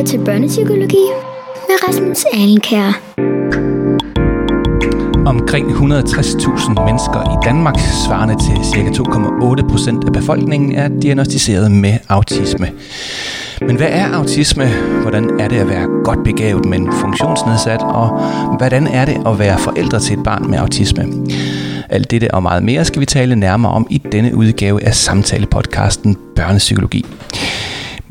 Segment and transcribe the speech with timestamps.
[0.00, 1.04] lytter til Børnepsykologi
[1.68, 3.00] med Rasmus Alenkær.
[5.26, 7.74] Omkring 160.000 mennesker i Danmark,
[8.06, 9.02] svarende til ca.
[9.02, 12.70] 2,8 procent af befolkningen, er diagnostiseret med autisme.
[13.60, 14.68] Men hvad er autisme?
[15.02, 17.82] Hvordan er det at være godt begavet, men funktionsnedsat?
[17.82, 18.20] Og
[18.56, 21.04] hvordan er det at være forældre til et barn med autisme?
[21.88, 26.16] Alt dette og meget mere skal vi tale nærmere om i denne udgave af samtalepodcasten
[26.36, 27.06] Børnepsykologi.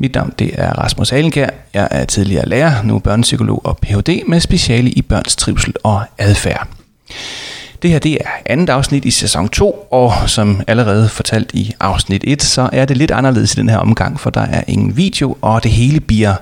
[0.02, 1.48] Mit navn det er Rasmus Alenkær.
[1.74, 4.22] Jeg er tidligere lærer, nu børnepsykolog og Ph.D.
[4.26, 6.68] med speciale i børns trivsel og adfærd.
[7.82, 12.24] Det her det er andet afsnit i sæson 2, og som allerede fortalt i afsnit
[12.26, 15.36] 1, så er det lidt anderledes i den her omgang, for der er ingen video,
[15.40, 16.34] og det hele bliver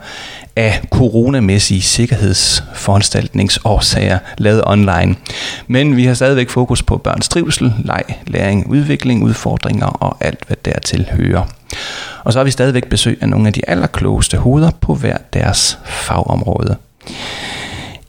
[0.56, 5.16] af coronamæssige sikkerhedsforanstaltningsårsager lavet online.
[5.66, 10.56] Men vi har stadigvæk fokus på børns trivsel, leg, læring, udvikling, udfordringer og alt, hvad
[10.64, 11.42] dertil hører.
[12.24, 15.78] Og så har vi stadigvæk besøg af nogle af de allerklogeste hoveder på hver deres
[15.84, 16.76] fagområde.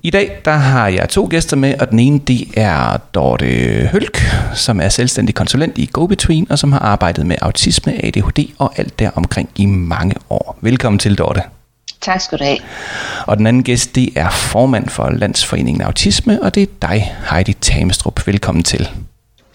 [0.03, 3.45] I dag der har jeg to gæster med, og den ene det er Dorte
[3.91, 4.21] Hølk,
[4.55, 8.99] som er selvstændig konsulent i GoBetween, og som har arbejdet med autisme, ADHD og alt
[8.99, 10.57] der omkring i mange år.
[10.61, 11.41] Velkommen til, Dorte.
[12.01, 12.57] Tak skal du have.
[13.27, 17.53] Og den anden gæst, det er formand for Landsforeningen Autisme, og det er dig, Heidi
[17.53, 18.27] Tamestrup.
[18.27, 18.89] Velkommen til.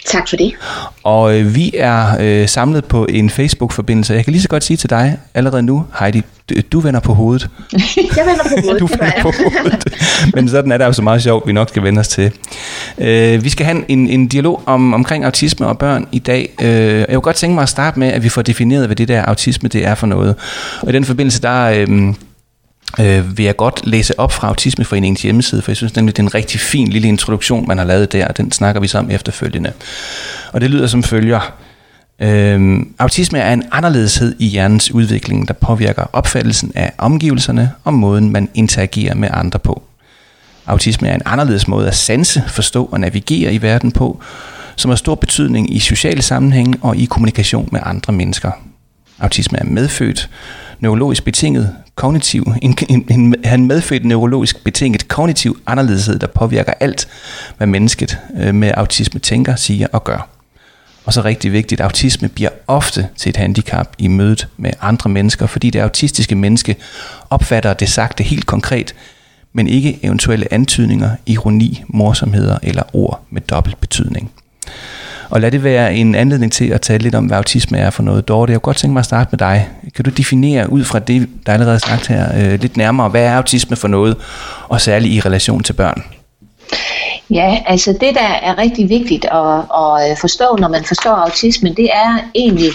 [0.05, 0.53] Tak for det.
[1.03, 4.15] Og øh, vi er øh, samlet på en Facebook-forbindelse.
[4.15, 7.15] Jeg kan lige så godt sige til dig allerede nu, Heidi, du, du vender på
[7.15, 7.49] hovedet.
[8.17, 8.81] jeg vender på hovedet.
[8.81, 9.85] du vender på hovedet.
[10.35, 12.33] Men sådan er det jo så meget sjovt, vi nok skal vende os til.
[12.99, 16.51] Øh, vi skal have en, en dialog om, omkring autisme og børn i dag.
[16.61, 16.69] Øh,
[16.99, 19.23] jeg vil godt tænke mig at starte med, at vi får defineret, hvad det der
[19.23, 20.35] autisme det er for noget.
[20.83, 21.65] Og i den forbindelse, der...
[21.65, 22.15] Øh,
[23.01, 26.27] øh, vil jeg godt læse op fra Autismeforeningens hjemmeside, for jeg synes nemlig, det er
[26.27, 29.11] en rigtig fin lille introduktion, man har lavet der, og den snakker vi så om
[29.11, 29.73] efterfølgende.
[30.53, 31.55] Og det lyder som følger.
[32.21, 38.33] Øhm, autisme er en anderledeshed i hjernens udvikling, der påvirker opfattelsen af omgivelserne og måden,
[38.33, 39.83] man interagerer med andre på.
[40.67, 44.21] Autisme er en anderledes måde at sanse, forstå og navigere i verden på,
[44.77, 48.51] som har stor betydning i sociale sammenhænge og i kommunikation med andre mennesker.
[49.19, 50.31] Autisme er medfødt,
[50.81, 57.09] neurologisk betinget kognitiv, en, en, en, en medfødt neurologisk betinget kognitiv anderledeshed, der påvirker alt,
[57.57, 60.29] hvad mennesket øh, med autisme tænker, siger og gør.
[61.05, 65.47] Og så rigtig vigtigt, autisme bliver ofte til et handicap i mødet med andre mennesker,
[65.47, 66.77] fordi det autistiske menneske
[67.31, 68.95] opfatter det sagte helt konkret,
[69.53, 74.33] men ikke eventuelle antydninger, ironi, morsomheder eller ord med dobbelt betydning.
[75.35, 78.03] Og lad det være en anledning til at tale lidt om, hvad autisme er for
[78.03, 78.29] noget.
[78.29, 79.69] Dorte, jeg kunne godt tænke mig at starte med dig.
[79.95, 83.23] Kan du definere ud fra det, der er allerede sagt her, øh, lidt nærmere, hvad
[83.23, 84.17] er autisme for noget,
[84.69, 86.03] og særligt i relation til børn?
[87.31, 91.69] Ja, altså det, der er rigtig vigtigt at, at øh, forstå, når man forstår autisme,
[91.69, 92.71] det er egentlig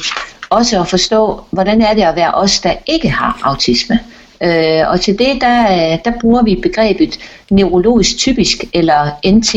[0.50, 4.00] også at forstå, hvordan er det at være os, der ikke har autisme.
[4.44, 7.19] Øh, og til det, der, øh, der bruger vi begrebet
[7.50, 9.56] neurologisk typisk, eller NT.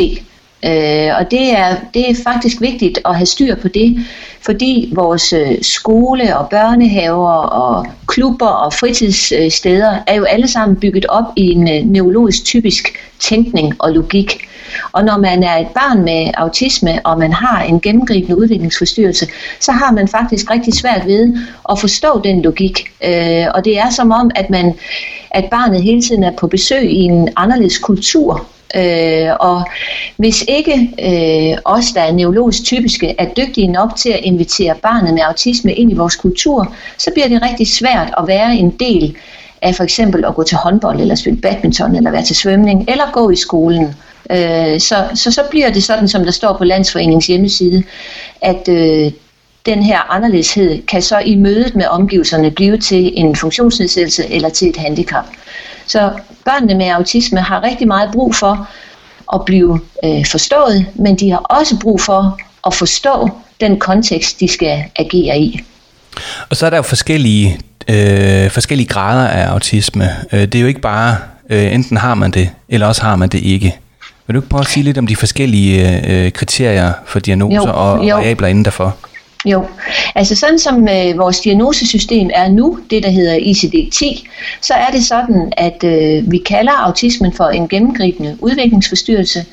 [0.64, 3.96] Øh, og det er, det er faktisk vigtigt at have styr på det,
[4.40, 11.06] fordi vores øh, skole og børnehaver og klubber og fritidssteder er jo alle sammen bygget
[11.06, 14.48] op i en øh, neurologisk typisk tænkning og logik.
[14.92, 19.26] Og når man er et barn med autisme, og man har en gennemgribende udviklingsforstyrrelse,
[19.60, 21.36] så har man faktisk rigtig svært ved
[21.70, 22.92] at forstå den logik.
[23.04, 24.74] Øh, og det er som om, at man
[25.34, 28.46] at barnet hele tiden er på besøg i en anderledes kultur,
[28.76, 29.64] Øh, og
[30.16, 35.14] hvis ikke øh, os, der er neurologisk typiske, er dygtige nok til at invitere barnet
[35.14, 39.16] med autisme ind i vores kultur, så bliver det rigtig svært at være en del
[39.62, 43.04] af for eksempel at gå til håndbold, eller spille badminton, eller være til svømning, eller
[43.12, 43.94] gå i skolen.
[44.30, 47.82] Øh, så, så så bliver det sådan, som der står på Landsforeningens hjemmeside,
[48.40, 49.12] at øh,
[49.66, 54.68] den her anderledeshed kan så i mødet med omgivelserne blive til en funktionsnedsættelse eller til
[54.68, 55.24] et handicap.
[55.86, 56.10] Så
[56.44, 58.68] børnene med autisme har rigtig meget brug for
[59.34, 64.48] at blive øh, forstået, men de har også brug for at forstå den kontekst, de
[64.48, 65.60] skal agere i.
[66.50, 67.58] Og så er der jo forskellige,
[67.88, 70.08] øh, forskellige grader af autisme.
[70.32, 71.16] Øh, det er jo ikke bare,
[71.50, 73.76] øh, enten har man det, eller også har man det ikke.
[74.26, 77.74] Vil du ikke prøve at sige lidt om de forskellige øh, kriterier for diagnoser jo,
[77.74, 78.16] og jo.
[78.16, 78.96] variabler inden derfor?
[79.44, 79.66] Jo,
[80.14, 84.28] altså sådan som øh, vores diagnosesystem er nu, det der hedder ICD-10,
[84.60, 89.44] så er det sådan, at øh, vi kalder autismen for en gennemgribende udviklingsforstyrrelse.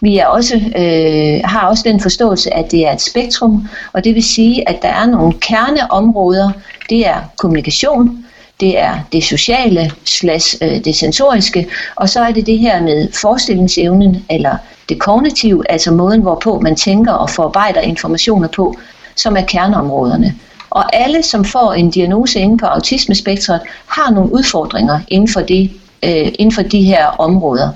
[0.00, 4.14] Vi er også, øh, har også den forståelse, at det er et spektrum, og det
[4.14, 6.50] vil sige, at der er nogle kerneområder.
[6.90, 8.24] Det er kommunikation,
[8.60, 13.08] det er det sociale slash øh, det sensoriske, og så er det det her med
[13.12, 14.56] forestillingsevnen, eller
[14.88, 18.76] det kognitive, altså måden, hvorpå man tænker og forarbejder informationer på,
[19.16, 20.34] som er kerneområderne.
[20.70, 25.70] Og alle, som får en diagnose inden på autismespektret, har nogle udfordringer inden for, det,
[26.04, 27.68] øh, inden for de her områder.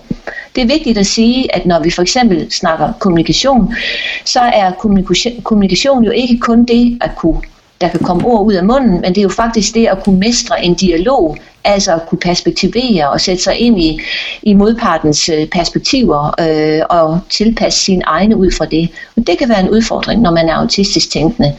[0.55, 3.75] Det er vigtigt at sige, at når vi for eksempel snakker kommunikation,
[4.25, 7.41] så er kommunikation, kommunikation jo ikke kun det at kunne
[7.81, 10.19] der kan komme ord ud af munden, men det er jo faktisk det at kunne
[10.19, 14.01] mestre en dialog, altså at kunne perspektivere og sætte sig ind i,
[14.43, 18.89] i modpartens øh, perspektiver øh, og tilpasse sine egne ud fra det.
[19.17, 21.57] Og det kan være en udfordring, når man er autistisk tænkende.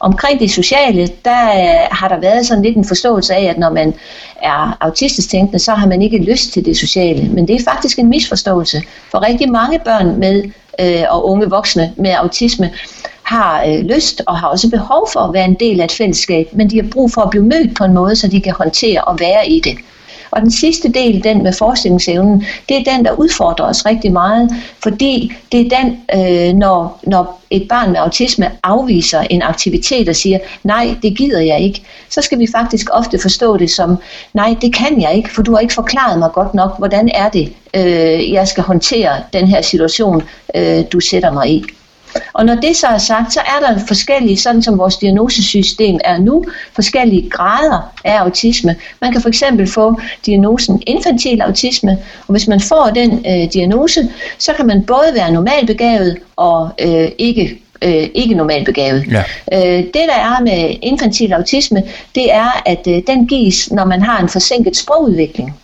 [0.00, 3.70] Omkring det sociale, der øh, har der været sådan lidt en forståelse af, at når
[3.70, 3.94] man
[4.42, 7.28] er autistisk tænkende, så har man ikke lyst til det sociale.
[7.28, 8.82] Men det er faktisk en misforståelse.
[9.10, 10.44] For rigtig mange børn med
[10.80, 12.70] øh, og unge voksne med autisme
[13.26, 16.48] har øh, lyst og har også behov for at være en del af et fællesskab,
[16.52, 19.00] men de har brug for at blive mødt på en måde, så de kan håndtere
[19.04, 19.76] og være i det.
[20.30, 24.50] Og den sidste del, den med forestillingsevnen, det er den, der udfordrer os rigtig meget,
[24.82, 30.16] fordi det er den, øh, når, når et barn med autisme afviser en aktivitet og
[30.16, 33.96] siger, nej, det gider jeg ikke, så skal vi faktisk ofte forstå det som,
[34.34, 37.28] nej, det kan jeg ikke, for du har ikke forklaret mig godt nok, hvordan er
[37.28, 40.22] det, øh, jeg skal håndtere den her situation,
[40.54, 41.64] øh, du sætter mig i.
[42.32, 46.18] Og når det så er sagt, så er der forskellige, sådan som vores diagnosesystem er
[46.18, 48.76] nu, forskellige grader af autisme.
[49.00, 54.08] Man kan for eksempel få diagnosen infantil autisme, og hvis man får den øh, diagnose,
[54.38, 59.04] så kan man både være normalbegavet og øh, ikke øh, ikke normalt begavet.
[59.10, 59.22] Ja.
[59.52, 61.82] Øh, det der er med infantil autisme,
[62.14, 65.54] det er, at øh, den gives, når man har en forsinket sprogudvikling.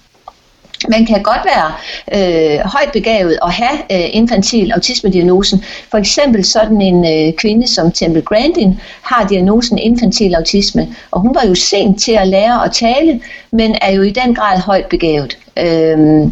[0.88, 1.72] Man kan godt være
[2.14, 5.64] øh, højt begavet og have øh, infantil autisme-diagnosen.
[5.90, 11.34] For eksempel sådan en øh, kvinde som Temple Grandin har diagnosen infantil autisme, og hun
[11.34, 13.20] var jo sent til at lære at tale,
[13.50, 15.38] men er jo i den grad højt begavet.
[15.58, 16.22] Øh,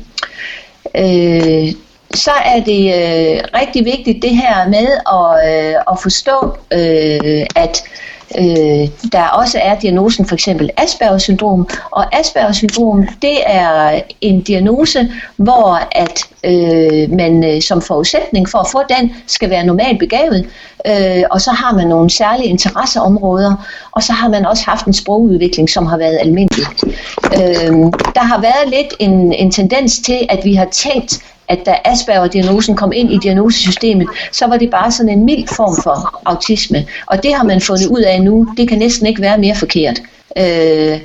[0.96, 1.72] øh,
[2.14, 7.82] så er det øh, rigtig vigtigt det her med at, øh, at forstå, øh, at
[7.84, 11.68] øh, øh, der også er diagnosen for eksempel Aspergers syndrom.
[11.90, 18.58] Og Aspergers syndrom, det er en diagnose, hvor at øh, man øh, som forudsætning for
[18.58, 20.46] at få den, skal være normalt begavet.
[20.86, 24.92] Øh, og så har man nogle særlige interesseområder, og så har man også haft en
[24.92, 26.66] sprogudvikling, som har været almindelig.
[27.24, 27.72] Øh,
[28.14, 32.76] der har været lidt en, en tendens til, at vi har tænkt, at da Asperger-diagnosen
[32.76, 36.86] kom ind i diagnosesystemet, så var det bare sådan en mild form for autisme.
[37.06, 38.46] Og det har man fundet ud af nu.
[38.56, 40.00] Det kan næsten ikke være mere forkert.
[40.36, 41.00] Øh,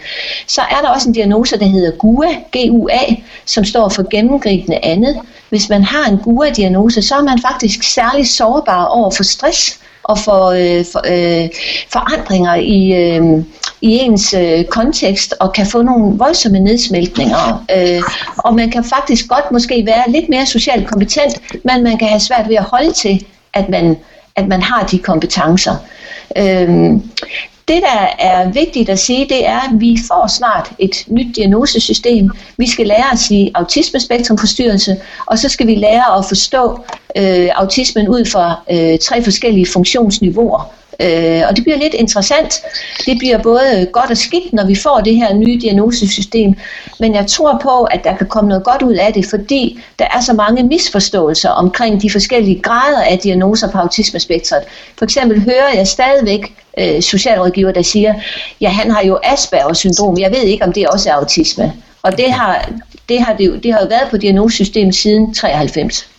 [0.47, 3.15] så er der også en diagnose, der hedder GUA, GUA,
[3.45, 5.19] som står for gennemgribende andet.
[5.49, 10.17] Hvis man har en GUA-diagnose, så er man faktisk særlig sårbar over for stress og
[10.19, 11.49] for, øh, for øh,
[11.93, 13.43] forandringer i, øh,
[13.81, 17.65] i ens øh, kontekst og kan få nogle voldsomme nedsmeltninger.
[17.77, 18.01] Øh,
[18.37, 22.19] og man kan faktisk godt måske være lidt mere socialt kompetent, men man kan have
[22.19, 23.97] svært ved at holde til, at man,
[24.35, 25.75] at man har de kompetencer.
[26.37, 26.93] Øh,
[27.67, 32.31] det, der er vigtigt at sige, det er, at vi får snart et nyt diagnosesystem.
[32.57, 36.79] Vi skal lære at sige autismespektrumforstyrrelse, og så skal vi lære at forstå
[37.17, 40.71] øh, autismen ud fra øh, tre forskellige funktionsniveauer.
[40.99, 42.61] Øh, og det bliver lidt interessant.
[43.05, 46.53] Det bliver både godt og skidt, når vi får det her nye diagnosesystem.
[46.99, 50.05] Men jeg tror på, at der kan komme noget godt ud af det, fordi der
[50.13, 54.61] er så mange misforståelser omkring de forskellige grader af diagnoser på autismespektret.
[54.97, 58.13] For eksempel hører jeg stadigvæk øh, socialrådgiver, der siger,
[58.61, 60.19] ja, han har jo Aspergers syndrom.
[60.19, 61.73] Jeg ved ikke, om det også er autisme.
[62.01, 62.69] Og det har,
[63.09, 66.09] det har, det, det har jo været på diagnosesystemet siden 93.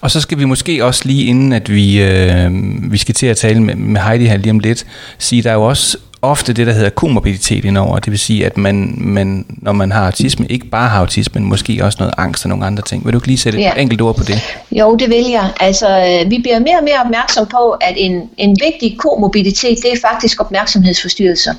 [0.00, 2.50] Og så skal vi måske også lige inden, at vi, øh,
[2.92, 4.86] vi skal til at tale med, med Heidi her lige om lidt,
[5.18, 7.98] sige, der er jo også ofte det, der hedder komorbiditet indover.
[7.98, 11.48] Det vil sige, at man, man, når man har autisme, ikke bare har autisme, men
[11.48, 13.04] måske også noget angst og nogle andre ting.
[13.04, 13.72] Vil du ikke lige sætte ja.
[13.72, 14.40] et enkelt ord på det?
[14.72, 15.50] Jo, det vil jeg.
[15.60, 19.92] Altså, øh, vi bliver mere og mere opmærksom på, at en, en vigtig komorbiditet, det
[19.92, 21.54] er faktisk opmærksomhedsforstyrrelser.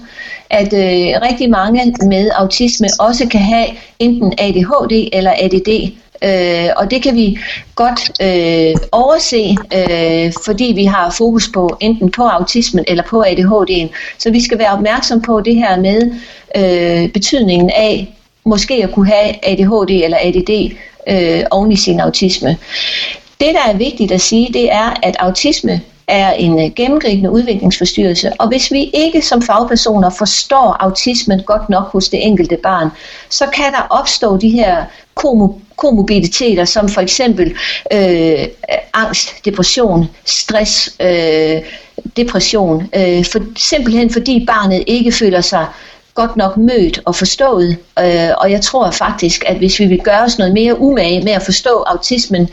[0.49, 3.67] At øh, rigtig mange med autisme også kan have
[3.99, 5.91] enten ADHD eller ADD,
[6.23, 7.37] Øh, og det kan vi
[7.75, 13.87] godt øh, overse, øh, fordi vi har fokus på enten på autismen eller på ADHD'en.
[14.17, 16.11] Så vi skal være opmærksom på det her med
[16.55, 20.71] øh, betydningen af måske at kunne have ADHD eller ADD
[21.07, 22.57] øh, oven i sin autisme.
[23.39, 25.81] Det, der er vigtigt at sige, det er, at autisme
[26.11, 31.91] er en øh, gennemgribende udviklingsforstyrrelse, og hvis vi ikke som fagpersoner forstår autismen godt nok
[31.91, 32.89] hos det enkelte barn,
[33.29, 34.85] så kan der opstå de her
[35.75, 37.55] komorbiditeter, som for eksempel
[37.93, 38.47] øh,
[38.93, 41.61] angst, depression, stress, øh,
[42.17, 45.65] depression, øh, for, simpelthen fordi barnet ikke føler sig
[46.13, 47.77] godt nok mødt og forstået.
[47.99, 51.31] Øh, og jeg tror faktisk, at hvis vi vil gøre os noget mere umage med
[51.31, 52.49] at forstå autismen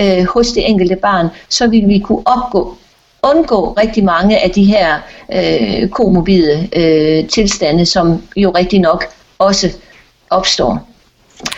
[0.00, 2.76] øh, hos det enkelte barn, så vil vi kunne opgå
[3.22, 4.98] undgå rigtig mange af de her
[5.34, 9.04] øh, komorbide øh, tilstande, som jo rigtig nok
[9.38, 9.70] også
[10.30, 10.88] opstår.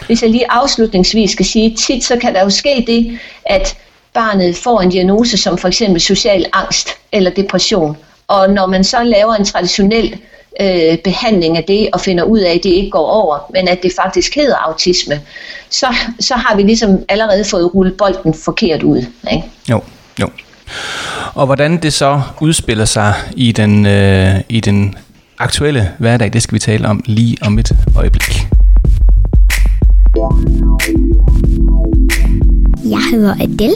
[0.06, 3.76] Hvis jeg lige afslutningsvis skal sige, tit så kan der jo ske det, at
[4.14, 7.96] barnet får en diagnose som for eksempel social angst eller depression.
[8.28, 10.20] Og når man så laver en traditionel
[10.60, 13.82] øh, behandling af det og finder ud af, at det ikke går over, men at
[13.82, 15.20] det faktisk hedder autisme,
[15.70, 15.86] så,
[16.20, 19.04] så har vi ligesom allerede fået rullet bolden forkert ud.
[19.32, 19.44] Ikke?
[19.70, 19.80] Jo,
[20.20, 20.28] jo.
[21.34, 24.94] Og hvordan det så udspiller sig i den, øh, i den
[25.38, 28.46] aktuelle hverdag, det skal vi tale om lige om et øjeblik.
[32.84, 33.74] Jeg hedder Adele,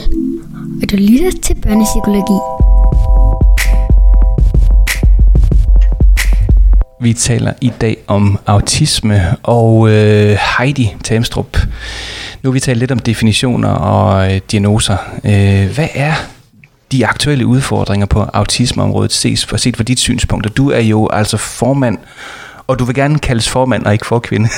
[0.83, 2.39] og du lytter til børnepsykologi.
[7.01, 11.57] Vi taler i dag om autisme, og øh, Heidi Tamstrup,
[12.43, 14.97] nu har vi talt lidt om definitioner og øh, diagnoser.
[15.23, 16.13] Øh, hvad er
[16.91, 20.57] de aktuelle udfordringer på autismeområdet ses for, set fra dit synspunkt?
[20.57, 21.97] Du er jo altså formand,
[22.67, 24.49] og du vil gerne kaldes formand og ikke for kvinde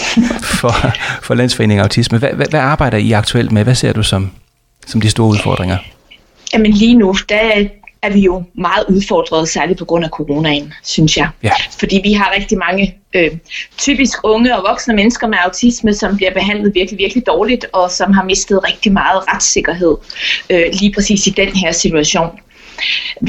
[0.60, 0.74] for,
[1.22, 2.18] for Landsforeningen Autisme.
[2.18, 3.64] Hvad, hvad, hvad arbejder I aktuelt med?
[3.64, 4.30] Hvad ser du som,
[4.86, 5.76] som de store udfordringer?
[6.52, 7.68] Jamen lige nu, der
[8.02, 11.28] er vi jo meget udfordret, særligt på grund af coronaen, synes jeg.
[11.42, 11.52] Ja.
[11.78, 13.30] Fordi vi har rigtig mange øh,
[13.78, 18.12] typisk unge og voksne mennesker med autisme, som bliver behandlet virkelig, virkelig dårligt, og som
[18.12, 19.96] har mistet rigtig meget retssikkerhed
[20.50, 22.30] øh, lige præcis i den her situation.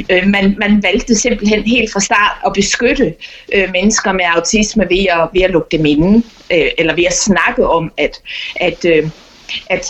[0.10, 3.13] Øh, man, man valgte simpelthen helt fra start at beskytte
[3.54, 7.18] øh, mennesker med autisme ved at, ved at lukke dem inde, øh, eller ved at
[7.18, 8.22] snakke om, at,
[8.56, 9.10] at, øh,
[9.70, 9.86] at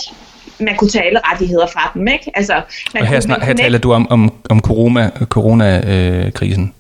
[0.62, 2.08] man kunne tage alle rettigheder fra dem.
[2.08, 2.32] Ikke?
[2.34, 2.54] Altså,
[2.94, 6.74] man og her, kunne, snak, man her taler du om, om, om corona, coronakrisen.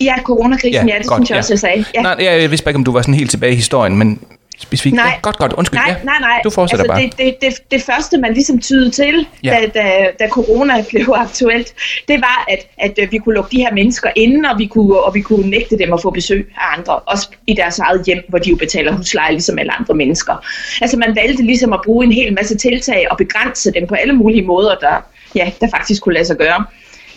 [0.00, 1.84] Ja, coronakrisen, ja, ja det godt, synes jeg også, jeg sagde.
[1.94, 2.02] Ja.
[2.02, 4.20] Nej, jeg vidste bare ikke, om du var sådan helt tilbage i historien, men
[4.62, 4.94] specifikt.
[4.96, 5.04] Nej.
[5.14, 5.52] Ja, godt, godt.
[5.52, 5.78] Undskyld.
[5.80, 6.04] Nej, ja.
[6.04, 6.40] nej, nej.
[6.44, 7.26] Du fortsætter altså, bare.
[7.26, 9.50] Det, det, det, det første, man ligesom tydede til, Ja.
[9.50, 11.74] da, da, da corona blev aktuelt,
[12.08, 15.00] det var, at, at øh, vi kunne lukke de her mennesker inde, og vi, kunne,
[15.00, 18.24] og vi kunne nægte dem at få besøg af andre, også i deres eget hjem,
[18.28, 20.44] hvor de jo betaler husleje ligesom alle andre mennesker.
[20.80, 24.12] Altså man valgte ligesom at bruge en hel masse tiltag og begrænse dem på alle
[24.12, 24.96] mulige måder, der,
[25.34, 26.64] ja, der faktisk kunne lade sig gøre.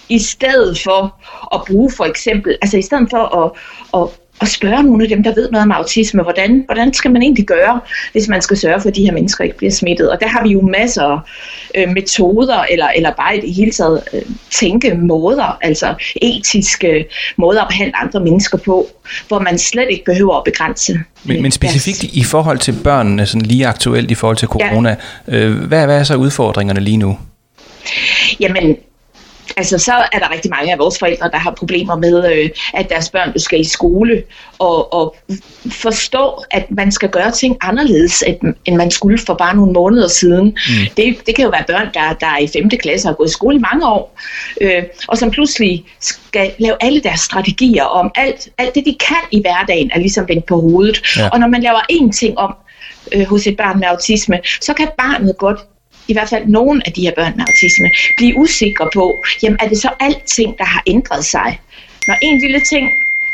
[0.09, 1.15] I stedet for
[1.55, 3.51] at bruge for eksempel, altså i stedet for at,
[4.01, 4.09] at
[4.41, 7.45] at spørge nogle af dem, der ved noget om autisme, hvordan, hvordan skal man egentlig
[7.45, 7.79] gøre,
[8.11, 10.11] hvis man skal sørge for, at de her mennesker ikke bliver smittet.
[10.11, 11.03] Og der har vi jo masser
[11.75, 17.05] af øh, metoder, eller, eller bare i det hele taget øh, tænkemåder, altså etiske
[17.37, 18.87] måder at behandle andre mennesker på,
[19.27, 20.99] hvor man slet ikke behøver at begrænse.
[21.23, 24.95] Men, men specifikt i forhold til børnene, sådan lige aktuelt i forhold til corona,
[25.27, 25.37] ja.
[25.37, 27.17] øh, hvad, hvad er så udfordringerne lige nu?
[28.39, 28.75] Jamen,
[29.57, 32.89] altså så er der rigtig mange af vores forældre, der har problemer med, øh, at
[32.89, 34.23] deres børn skal i skole,
[34.59, 35.15] og, og
[35.71, 40.07] forstå, at man skal gøre ting anderledes, end, end man skulle for bare nogle måneder
[40.07, 40.45] siden.
[40.45, 40.73] Mm.
[40.97, 42.69] Det, det kan jo være børn, der, der er i 5.
[42.69, 44.19] klasse og har gået i skole i mange år,
[44.61, 49.23] øh, og som pludselig skal lave alle deres strategier om alt, alt det, de kan
[49.31, 51.01] i hverdagen, er ligesom vendt på hovedet.
[51.17, 51.29] Ja.
[51.29, 52.55] Og når man laver én ting om
[53.13, 55.59] øh, hos et barn med autisme, så kan barnet godt
[56.07, 59.67] i hvert fald nogle af de her børn med autisme, blive usikre på, jamen er
[59.67, 61.59] det så alting, der har ændret sig?
[62.07, 62.89] Når en lille ting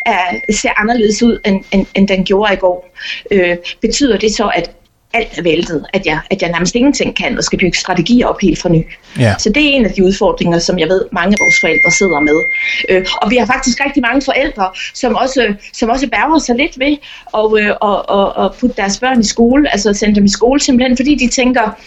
[0.05, 2.97] er, ser anderledes ud, end, end, end den gjorde i går,
[3.31, 4.71] øh, betyder det så, at
[5.13, 8.41] alt er væltet, at jeg, at jeg nærmest ingenting kan, og skal bygge strategier op
[8.41, 8.83] helt fra ny.
[9.19, 9.35] Ja.
[9.39, 12.19] Så det er en af de udfordringer, som jeg ved, mange af vores forældre sidder
[12.19, 12.43] med.
[12.89, 16.79] Øh, og vi har faktisk rigtig mange forældre, som også, som også bærger sig lidt
[16.79, 20.59] ved at og, og, og putte deres børn i skole, altså sende dem i skole
[20.59, 21.79] simpelthen, fordi de tænker,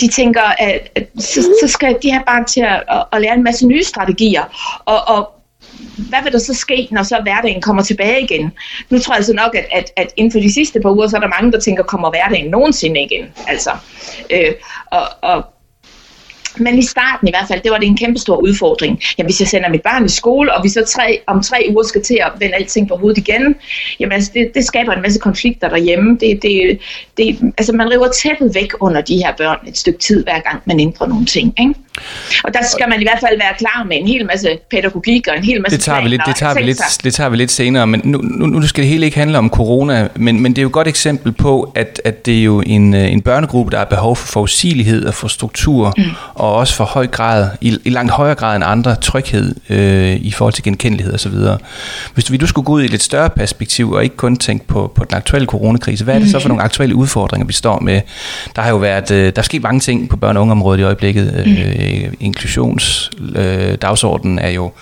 [0.00, 3.34] de tænker, at, at så, så skal de her barn til at, at, at lære
[3.34, 4.42] en masse nye strategier.
[4.84, 5.30] Og, og
[6.08, 8.52] hvad vil der så ske, når så hverdagen kommer tilbage igen?
[8.90, 11.16] Nu tror jeg så nok, at, at, at inden for de sidste par uger, så
[11.16, 13.24] er der mange, der tænker, kommer hverdagen nogensinde igen?
[13.46, 13.70] Altså,
[14.30, 14.52] øh,
[14.90, 15.44] og, og
[16.58, 19.00] men i starten i hvert fald, det var det en kæmpe stor udfordring.
[19.18, 21.82] Jamen, hvis jeg sender mit barn i skole, og vi så tre, om tre uger
[21.82, 23.54] skal til at vende alting på hovedet igen,
[24.00, 26.18] jamen altså, det, det skaber en masse konflikter derhjemme.
[26.20, 26.78] Det, det,
[27.16, 30.62] det, altså, man river tæppet væk under de her børn et stykke tid, hver gang
[30.64, 31.54] man ændrer nogle ting.
[31.60, 31.74] Ikke?
[32.44, 35.36] Og der skal man i hvert fald være klar med en hel masse pædagogik og
[35.36, 37.50] en hel masse Det tager, vi lidt, det, tager vi lidt, det tager vi lidt
[37.50, 40.58] senere, men nu, nu, nu skal det hele ikke handle om corona, men, men det
[40.58, 43.70] er jo et godt eksempel på, at, at det er jo en, øh, en børnegruppe,
[43.70, 46.04] der har behov for forudsigelighed og for struktur, mm.
[46.44, 50.30] Og også for høj grad, i, i langt højere grad end andre, tryghed øh, i
[50.30, 51.32] forhold til genkendelighed osv.
[52.14, 54.66] Hvis du, du skulle gå ud i et lidt større perspektiv, og ikke kun tænke
[54.66, 57.80] på, på den aktuelle coronakrise, hvad er det så for nogle aktuelle udfordringer, vi står
[57.80, 58.00] med?
[58.56, 60.82] Der har jo været, øh, der er sket mange ting på børne- og ungeområdet i
[60.82, 61.44] øjeblikket.
[61.46, 64.72] Øh, inklusionsdagsordenen øh, er jo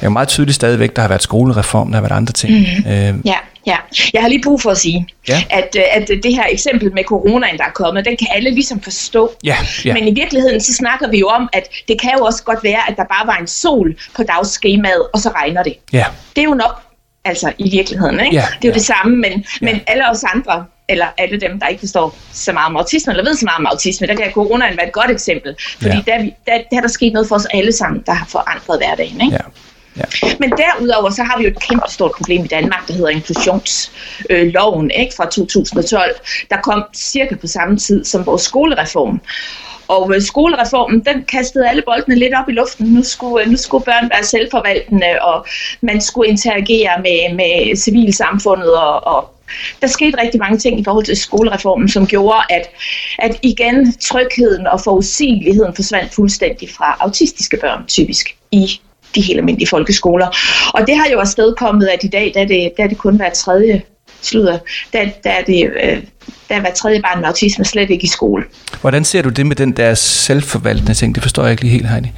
[0.00, 0.96] er jo meget tydeligt stadigvæk.
[0.96, 2.52] Der har været skolereform, der har været andre ting.
[2.52, 2.90] Mm.
[2.90, 3.34] Øh, Ja,
[3.68, 3.76] Ja,
[4.12, 5.42] jeg har lige brug for at sige, Ja.
[5.50, 8.80] at, øh, at det her eksempel med coronaen, der er kommet, den kan alle ligesom
[8.80, 9.32] forstå.
[9.44, 9.94] Ja, ja.
[9.94, 12.80] Men i virkeligheden, så snakker vi jo om, at det kan jo også godt være,
[12.90, 15.74] at der bare var en sol på dagsskemaet, og så regner det.
[15.92, 16.04] Ja,
[16.36, 16.80] Det er jo nok,
[17.24, 18.36] altså i virkeligheden, ikke?
[18.36, 18.74] Ja, det er jo ja.
[18.74, 19.80] det samme, men, men Ja.
[19.86, 23.34] alle os andre, eller alle dem, der ikke forstår så meget om autisme, eller ved
[23.36, 25.54] så meget om autisme, der kan coronaen være et godt eksempel.
[25.82, 26.02] Fordi Ja.
[26.06, 28.78] der, er der, der er der sket noget for os alle sammen, der har forandret
[28.78, 29.20] hverdagen.
[29.20, 29.32] Ikke?
[29.32, 29.38] ja
[29.98, 30.34] ja.
[30.40, 34.90] Men derudover så har vi jo et kæmpe stort problem i Danmark, der hedder inklusionsloven
[34.90, 36.14] ikke, fra 2012.
[36.50, 39.20] Der kom cirka på samme tid som vores skolereform.
[39.88, 42.86] Og øh, skolereformen, den kastede alle boldene lidt op i luften.
[42.86, 45.46] Nu skulle, øh, nu skulle børn være selvforvaltende, og
[45.80, 49.30] man skulle interagere med, med civilsamfundet, og, og
[49.80, 52.70] der skete rigtig mange ting i forhold til skolereformen, som gjorde, at,
[53.18, 58.80] at igen trygheden og forudsigeligheden forsvandt fuldstændig fra autistiske børn, typisk, i
[59.14, 60.26] de helt almindelige folkeskoler.
[60.74, 63.16] Og det har jo afstedkommet, at i dag, der er det, der er det kun
[63.16, 63.82] hver tredje
[64.22, 64.58] slutter,
[64.92, 66.02] der, der, er det, øh,
[66.48, 68.44] der er hver tredje barn med autisme slet ikke i skole.
[68.80, 71.14] Hvordan ser du det med den der selvforvaltende ting?
[71.14, 72.12] Det forstår jeg ikke lige helt, Heidi.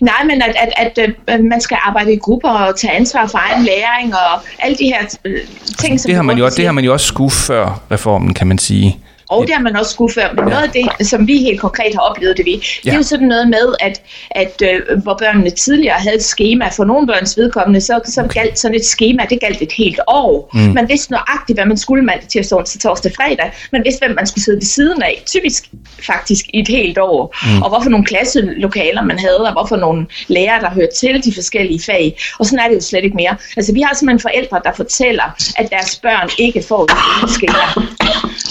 [0.00, 3.38] Nej, men at, at, at, øh, man skal arbejde i grupper og tage ansvar for
[3.38, 5.40] egen læring og alle de her øh,
[5.78, 8.46] ting, som Det har man jo, det har man jo også skulle før reformen, kan
[8.46, 8.98] man sige.
[9.28, 10.54] Og det har man også skulle før, men Ja.
[10.54, 12.90] noget af det, som vi helt konkret har oplevet det ved, det Ja.
[12.92, 16.84] er jo sådan noget med, at, at øh, hvor børnene tidligere havde et schema, for
[16.84, 18.40] nogle børns vedkommende, så, så okay.
[18.40, 20.50] galt sådan et schema, det galt et helt år.
[20.54, 20.60] Mm.
[20.60, 23.52] Man vidste nøjagtigt, hvad man skulle mandag, tirsdag, onsdag, torsdag, fredag.
[23.72, 25.64] Man vidste, hvem man skulle sidde ved siden af, typisk
[26.06, 27.36] faktisk i et helt år.
[27.46, 27.62] Mm.
[27.62, 31.82] Og hvorfor nogle klasselokaler man havde, og hvorfor nogle lærere, der hørte til de forskellige
[31.86, 32.18] fag.
[32.38, 33.36] Og sådan er det jo slet ikke mere.
[33.56, 36.84] Altså vi har simpelthen forældre, der fortæller, at deres børn ikke får
[37.24, 37.84] et skema.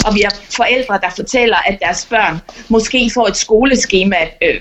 [0.08, 4.60] Og vi har forældre, der fortæller, at deres børn måske får et skoleskema øh,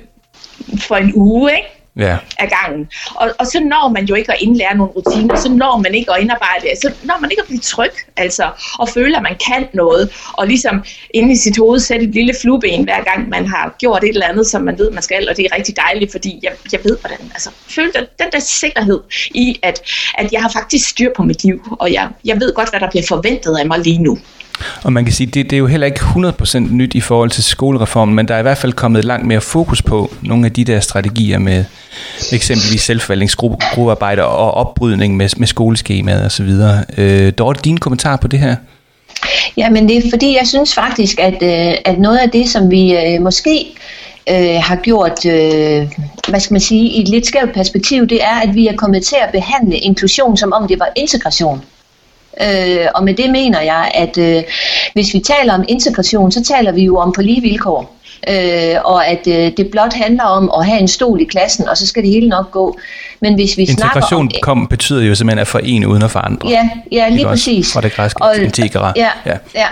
[0.78, 1.68] for en uge, ikke?
[1.96, 2.18] Ja.
[2.38, 2.88] af gangen.
[3.14, 6.12] Og, og så når man jo ikke at indlære nogle rutiner, så når man ikke
[6.12, 9.68] at indarbejde, så når man ikke at blive tryg, altså, og føle, at man kan
[9.74, 13.74] noget, og ligesom inde i sit hoved sætte et lille flueben, hver gang man har
[13.78, 16.40] gjort et eller andet, som man ved, man skal, og det er rigtig dejligt, fordi
[16.42, 19.00] jeg, jeg ved, hvordan, altså, føle den, den der sikkerhed
[19.34, 19.82] i, at,
[20.14, 22.90] at jeg har faktisk styr på mit liv, og jeg, jeg ved godt, hvad der
[22.90, 24.18] bliver forventet af mig lige nu.
[24.82, 27.44] Og man kan sige, det, det er jo heller ikke 100% nyt i forhold til
[27.44, 30.64] skolereformen, men der er i hvert fald kommet langt mere fokus på nogle af de
[30.64, 31.64] der strategier med
[32.32, 36.50] eksempelvis selvforvaltningsgruppearbejde og opbrydning med, med skoleskemaet osv.
[36.98, 38.56] Øh, Dorte, din kommentar på det her?
[39.56, 42.70] Ja, men det er fordi, jeg synes faktisk, at, øh, at noget af det, som
[42.70, 43.66] vi øh, måske
[44.30, 45.88] øh, har gjort, øh,
[46.28, 49.04] hvad skal man sige, i et lidt skævt perspektiv, det er, at vi er kommet
[49.04, 51.62] til at behandle inklusion, som om det var integration.
[52.40, 54.42] Øh, og med det mener jeg, at øh,
[54.92, 57.96] hvis vi taler om integration, så taler vi jo om på lige vilkår.
[58.28, 61.76] Øh, og at øh, det blot handler om at have en stol i klassen, og
[61.76, 62.78] så skal det hele nok gå.
[63.20, 64.58] Men hvis vi Integration snakker om...
[64.58, 66.48] kom, betyder jo simpelthen at forene uden at forandre.
[66.48, 67.50] Ja, ja lige Ikke også?
[67.50, 67.72] præcis.
[67.72, 68.92] Fra det græske integra.
[68.96, 69.30] Ja, Ja.
[69.32, 69.36] ja.
[69.54, 69.66] ja.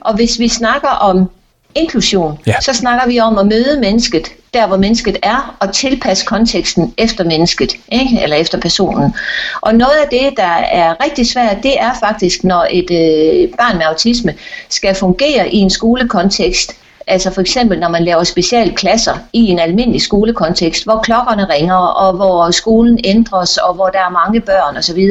[0.00, 1.30] Og hvis vi snakker om
[1.74, 2.54] inklusion, Ja.
[2.60, 7.24] så snakker vi om at møde mennesket der, hvor mennesket er, og tilpasse konteksten efter
[7.24, 8.20] mennesket, ikke?
[8.22, 9.14] eller efter personen.
[9.60, 13.76] Og noget af det, der er rigtig svært, det er faktisk, når et øh, barn
[13.78, 14.34] med autisme
[14.68, 20.02] skal fungere i en skolekontekst, Altså for eksempel, når man laver specialklasser i en almindelig
[20.02, 25.10] skolekontekst, hvor klokkerne ringer, og hvor skolen ændres, og hvor der er mange børn osv.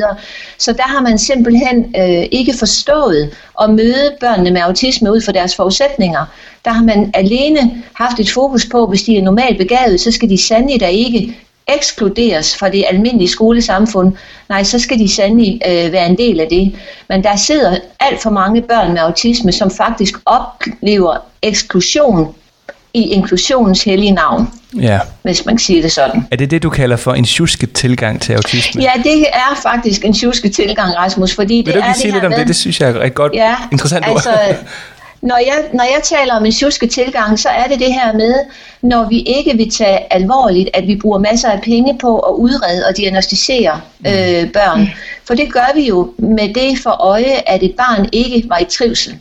[0.57, 5.31] Så der har man simpelthen øh, ikke forstået at møde børnene med autisme ud fra
[5.31, 6.25] deres forudsætninger.
[6.65, 10.29] Der har man alene haft et fokus på, hvis de er normalt begavet, så skal
[10.29, 11.37] de sandelig da ikke
[11.77, 14.13] ekskluderes fra det almindelige skolesamfund.
[14.49, 16.75] Nej, så skal de sandelig øh, være en del af det.
[17.09, 22.35] Men der sidder alt for mange børn med autisme, som faktisk oplever eksklusion
[22.93, 24.49] i inklusionens hellige navn,
[24.81, 24.99] ja.
[25.21, 26.27] hvis man kan sige det sådan.
[26.31, 28.81] Er det det, du kalder for en tjusket tilgang til autisme?
[28.81, 32.05] Ja, det er faktisk en tjuske tilgang, Rasmus, fordi Vil det du ikke er sige
[32.05, 32.47] det lidt om det?
[32.47, 34.55] Det synes jeg er et godt, Ja, interessant altså, ord.
[35.21, 38.35] Når jeg, når jeg taler om en tjuske tilgang, så er det det her med,
[38.81, 42.85] når vi ikke vil tage alvorligt, at vi bruger masser af penge på at udrede
[42.89, 44.89] og diagnostisere øh, børn.
[45.27, 48.65] For det gør vi jo med det for øje, at et barn ikke var i
[48.65, 49.19] trivsel.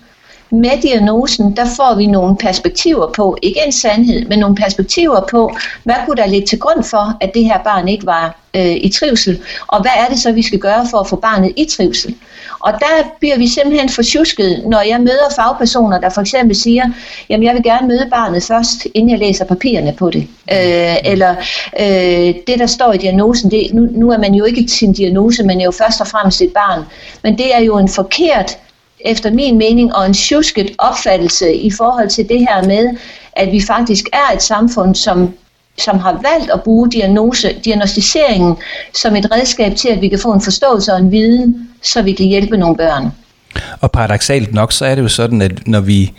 [0.50, 5.56] Med diagnosen, der får vi nogle perspektiver på, ikke en sandhed, men nogle perspektiver på,
[5.84, 8.88] hvad kunne der ligge til grund for, at det her barn ikke var øh, i
[8.88, 12.14] trivsel, og hvad er det så, vi skal gøre for at få barnet i trivsel.
[12.61, 16.84] Og der bliver vi simpelthen forsjusket, når jeg møder fagpersoner, der for eksempel siger,
[17.28, 20.26] jamen jeg vil gerne møde barnet først, inden jeg læser papirerne på det.
[20.52, 21.34] Øh, eller
[21.80, 25.42] øh, det, der står i diagnosen, det, nu, nu er man jo ikke sin diagnose,
[25.42, 26.84] men er jo først og fremmest et barn.
[27.22, 28.58] Men det er jo en forkert
[29.00, 32.96] efter min mening, og en tjusket opfattelse i forhold til det her med,
[33.32, 35.34] at vi faktisk er et samfund, som,
[35.78, 38.56] som har valgt at bruge diagnose, diagnostiseringen
[38.94, 42.12] som et redskab til, at vi kan få en forståelse og en viden så vi
[42.12, 43.12] kan hjælpe nogle børn.
[43.80, 46.12] Og paradoxalt nok, så er det jo sådan, at når vi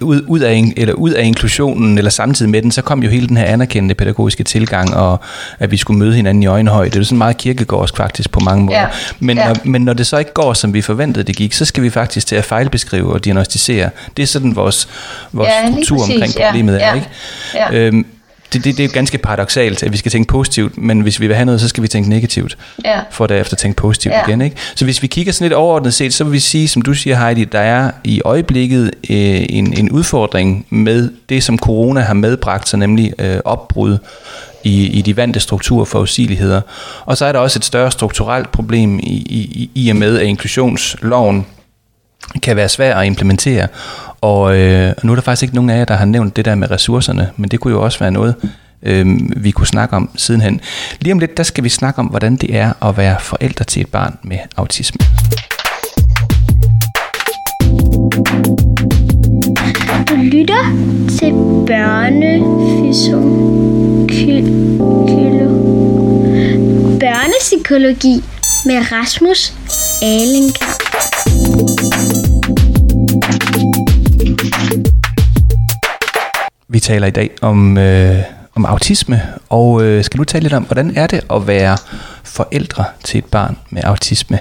[0.00, 3.28] ud, ud, af, eller ud af inklusionen, eller samtidig med den, så kom jo hele
[3.28, 5.20] den her anerkendte pædagogiske tilgang, og
[5.58, 6.90] at vi skulle møde hinanden i øjenhøjde.
[6.90, 8.80] Det er jo sådan meget kirkegårdsk faktisk på mange måder.
[8.80, 8.86] Ja.
[9.20, 9.48] Men, ja.
[9.48, 11.90] Når, men når det så ikke går, som vi forventede det gik, så skal vi
[11.90, 13.90] faktisk til at fejlbeskrive og diagnostisere.
[14.16, 14.88] Det er sådan vores,
[15.32, 16.90] vores ja, struktur præcis, omkring problemet ja.
[16.90, 16.94] er.
[16.94, 17.08] Ikke?
[17.54, 17.72] Ja.
[17.72, 18.06] Øhm,
[18.52, 21.36] det, det, det er ganske paradoxalt, at vi skal tænke positivt, men hvis vi vil
[21.36, 23.00] have noget, så skal vi tænke negativt, ja.
[23.10, 24.26] for derefter tænke positivt ja.
[24.26, 24.40] igen.
[24.40, 24.56] Ikke?
[24.74, 27.16] Så hvis vi kigger sådan lidt overordnet set, så vil vi sige, som du siger
[27.16, 32.68] Heidi, der er i øjeblikket øh, en, en udfordring med det, som corona har medbragt
[32.68, 33.98] sig, nemlig øh, opbrud
[34.64, 36.60] i, i de vante strukturer for usigeligheder.
[37.04, 40.26] Og så er der også et større strukturelt problem i, i, i og med, at
[40.26, 41.46] inklusionsloven
[42.42, 43.68] kan være svær at implementere.
[44.22, 46.54] Og øh, nu er der faktisk ikke nogen af jer, der har nævnt det der
[46.54, 48.34] med ressourcerne, men det kunne jo også være noget,
[48.82, 49.06] øh,
[49.36, 50.60] vi kunne snakke om sidenhen.
[51.00, 53.82] Lige om lidt, der skal vi snakke om, hvordan det er at være forældre til
[53.82, 54.98] et barn med autisme.
[60.08, 60.64] Du lytter
[61.18, 61.32] til
[67.00, 68.24] Børnepsykologi
[68.66, 69.52] med Rasmus
[70.02, 70.82] Alenkar.
[76.72, 78.18] Vi taler i dag om, øh,
[78.54, 81.76] om autisme, og øh, skal du tale lidt om, hvordan er det at være
[82.24, 84.38] forældre til et barn med autisme?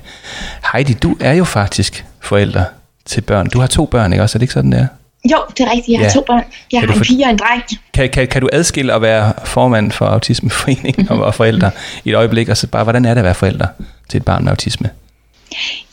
[0.74, 2.66] Heidi, du er jo faktisk forældre
[3.06, 3.50] til børn.
[3.50, 4.38] Du har to børn, ikke også?
[4.38, 4.88] Er det ikke sådan, det er?
[5.32, 5.90] Jo, det er rigtigt.
[5.90, 6.12] Jeg har ja.
[6.12, 6.44] to børn.
[6.72, 7.64] Jeg kan har en pige og en dreng.
[7.94, 11.22] Kan, kan, kan du adskille at være formand for Autismeforeningen mm-hmm.
[11.22, 11.72] og forældre
[12.06, 13.68] i et øjeblik, og så bare, hvordan er det at være forældre
[14.10, 14.90] til et barn med autisme?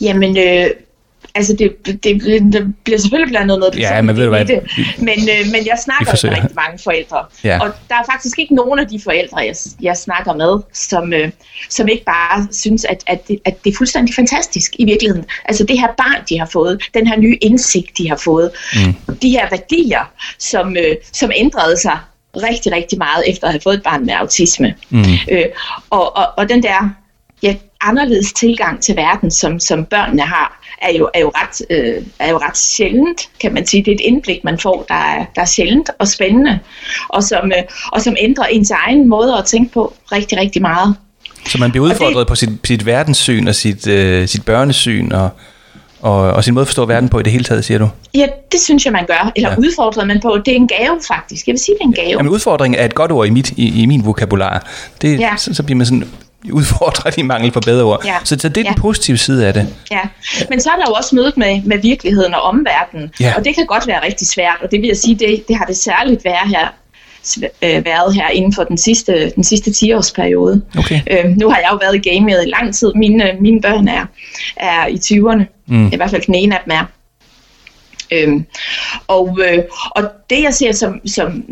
[0.00, 0.70] Jamen, øh,
[1.38, 2.02] Altså, det, det,
[2.52, 4.60] det bliver selvfølgelig blandet noget ja, men ved du hvad, det.
[4.98, 7.24] Men, øh, men jeg snakker med rigtig mange forældre.
[7.44, 7.58] Ja.
[7.60, 11.30] Og der er faktisk ikke nogen af de forældre, jeg, jeg snakker med, som, øh,
[11.70, 15.24] som ikke bare synes, at, at, det, at det er fuldstændig fantastisk i virkeligheden.
[15.44, 19.16] Altså det her barn, de har fået, den her nye indsigt, de har fået, mm.
[19.22, 21.98] de her værdier, som, øh, som ændrede sig
[22.36, 24.74] rigtig, rigtig meget efter at have fået et barn med autisme.
[24.90, 25.04] Mm.
[25.30, 25.44] Øh,
[25.90, 26.90] og, og, og den der
[27.42, 32.02] ja, anderledes tilgang til verden, som, som børnene har, er jo, er, jo ret, øh,
[32.18, 33.84] er jo ret sjældent, kan man sige.
[33.84, 36.58] Det er et indblik, man får, der er, der er sjældent og spændende,
[37.08, 37.62] og som, øh,
[37.92, 40.94] og som ændrer ens egen måde at tænke på rigtig, rigtig meget.
[41.46, 45.30] Så man bliver udfordret det, på sit, sit verdenssyn og sit, øh, sit børnesyn og,
[46.00, 47.88] og, og sin måde at forstå verden på i det hele taget, siger du?
[48.14, 49.32] Ja, det synes jeg, man gør.
[49.36, 49.56] Eller ja.
[49.56, 50.38] udfordret man på.
[50.44, 51.46] Det er en gave, faktisk.
[51.46, 52.10] Jeg vil sige, det er en gave.
[52.10, 54.66] Jamen, udfordring er et godt ord i, mit, i, i min vokabular.
[55.02, 55.36] Det, ja.
[55.36, 56.04] så, så bliver man sådan
[56.52, 58.04] udfordret i mangel på bedre ord.
[58.04, 58.16] Ja.
[58.24, 58.68] Så, så det er ja.
[58.68, 59.74] den positive side af det.
[59.90, 60.00] Ja,
[60.50, 63.34] men så er der jo også mødet med, med virkeligheden og omverdenen, ja.
[63.36, 65.64] og det kan godt være rigtig svært, og det vil jeg sige, det, det har
[65.64, 66.68] det særligt været her
[67.62, 70.60] øh, været her inden for den sidste, den sidste 10-årsperiode.
[70.78, 71.00] Okay.
[71.10, 72.92] Øh, nu har jeg jo været i gamet i lang tid.
[72.94, 74.06] Mine, mine børn er,
[74.56, 75.64] er i 20'erne.
[75.66, 75.86] Mm.
[75.92, 76.84] I hvert fald den ene af dem er.
[78.12, 78.46] Øhm,
[79.08, 79.58] og, øh,
[79.90, 81.44] og det jeg ser som, som,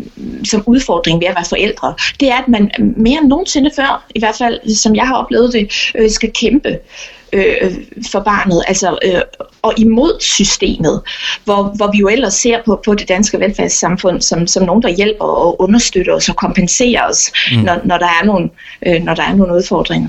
[0.44, 4.18] som udfordring ved at være forældre, det er, at man mere end nogensinde før, i
[4.18, 6.78] hvert fald som jeg har oplevet det, øh, skal kæmpe
[7.32, 7.72] øh,
[8.10, 9.20] for barnet, altså øh,
[9.62, 11.02] og imod systemet,
[11.44, 14.88] hvor, hvor vi jo ellers ser på, på det danske velfærdssamfund som, som nogen, der
[14.88, 17.58] hjælper og understøtter os og kompenserer os, mm.
[17.58, 18.50] når, når, der er nogle,
[18.86, 20.08] øh, når der er nogle udfordringer.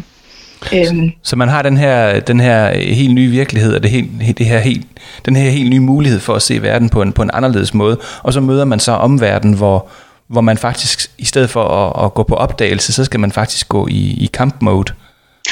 [0.73, 1.11] Øhm.
[1.23, 4.59] Så man har den her, den her helt nye virkelighed, og det, helt, det her
[4.59, 4.87] helt,
[5.25, 7.99] den her helt nye mulighed for at se verden på en, på en anderledes måde,
[8.23, 9.89] og så møder man så omverdenen, hvor,
[10.27, 13.69] hvor man faktisk, i stedet for at, at gå på opdagelse, så skal man faktisk
[13.69, 14.93] gå i, i kampmode.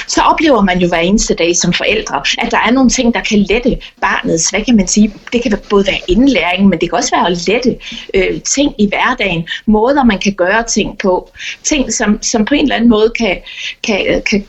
[0.07, 3.21] Så oplever man jo hver eneste dag som forældre, at der er nogle ting, der
[3.21, 6.97] kan lette barnets, hvad kan man sige, det kan både være indlæring, men det kan
[6.97, 7.77] også være at lette
[8.13, 11.31] øh, ting i hverdagen, måder man kan gøre ting på,
[11.63, 13.37] ting som, som på en eller anden måde kan,
[13.83, 14.45] kan, kan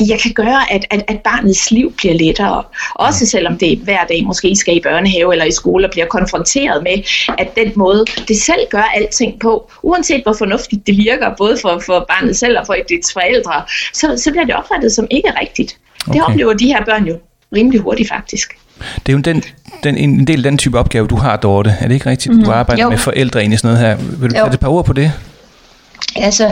[0.00, 2.62] jeg kan gøre, at, at, at barnets liv bliver lettere.
[2.94, 6.82] Også selvom det hver dag måske skal i børnehave eller i skole og bliver konfronteret
[6.82, 7.02] med,
[7.38, 11.82] at den måde, det selv gør alting på, uanset hvor fornuftigt det virker, både for,
[11.86, 15.78] for barnet selv og for dets forældre, så, så bliver det opfattet som ikke rigtigt.
[16.08, 16.18] Okay.
[16.18, 17.18] Det oplever de her børn jo
[17.56, 18.58] rimelig hurtigt faktisk.
[19.06, 19.42] Det er jo den,
[19.84, 21.76] den, en del af den type opgave, du har, Dorte.
[21.80, 22.32] Er det ikke rigtigt?
[22.32, 22.44] Mm-hmm.
[22.44, 22.90] Du arbejder jo.
[22.90, 23.96] med forældre i sådan noget her.
[23.96, 25.12] Vil du sætte et par ord på det?
[26.16, 26.50] Altså,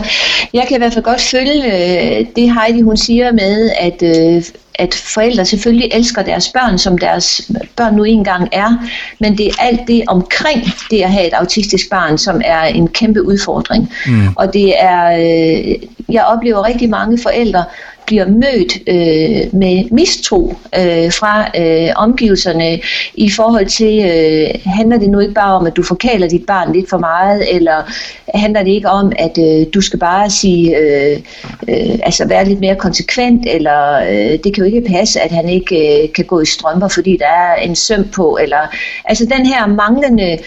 [0.52, 4.42] jeg kan i hvert fald godt følge øh, det Heidi hun siger med, at, øh,
[4.74, 8.88] at forældre selvfølgelig elsker deres børn, som deres børn nu engang er,
[9.20, 12.88] men det er alt det omkring det at have et autistisk barn, som er en
[12.88, 13.92] kæmpe udfordring.
[14.06, 14.28] Mm.
[14.36, 15.74] Og det er, øh,
[16.08, 17.64] jeg oplever rigtig mange forældre
[18.12, 22.80] bliver mødt øh, med mistro øh, fra øh, omgivelserne
[23.14, 26.72] i forhold til, øh, handler det nu ikke bare om, at du forkæler dit barn
[26.72, 27.92] lidt for meget, eller
[28.34, 31.20] handler det ikke om, at øh, du skal bare sige, øh,
[31.68, 35.48] øh, altså være lidt mere konsekvent, eller øh, det kan jo ikke passe, at han
[35.48, 39.46] ikke øh, kan gå i strømper, fordi der er en søm på, eller altså den
[39.46, 40.38] her manglende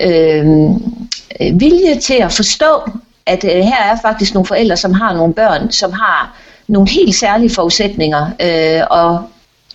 [0.00, 0.46] øh,
[1.40, 2.90] øh vilje til at forstå,
[3.26, 7.14] at øh, her er faktisk nogle forældre, som har nogle børn, som har nogle helt
[7.14, 9.22] særlige forudsætninger, øh, og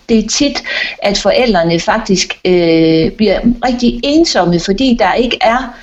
[0.08, 0.62] det er tit,
[1.02, 5.74] at forældrene faktisk øh, bliver rigtig ensomme, fordi der ikke er,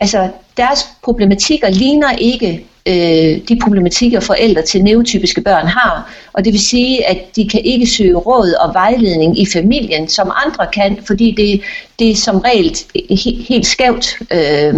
[0.00, 6.14] altså deres problematikker ligner ikke øh, de problematikker forældre til neotypiske børn har.
[6.32, 10.32] Og det vil sige, at de kan ikke søge råd og vejledning i familien, som
[10.46, 11.60] andre kan, fordi det,
[11.98, 12.76] det er som regel
[13.10, 14.16] helt, helt skævt.
[14.30, 14.74] Øh,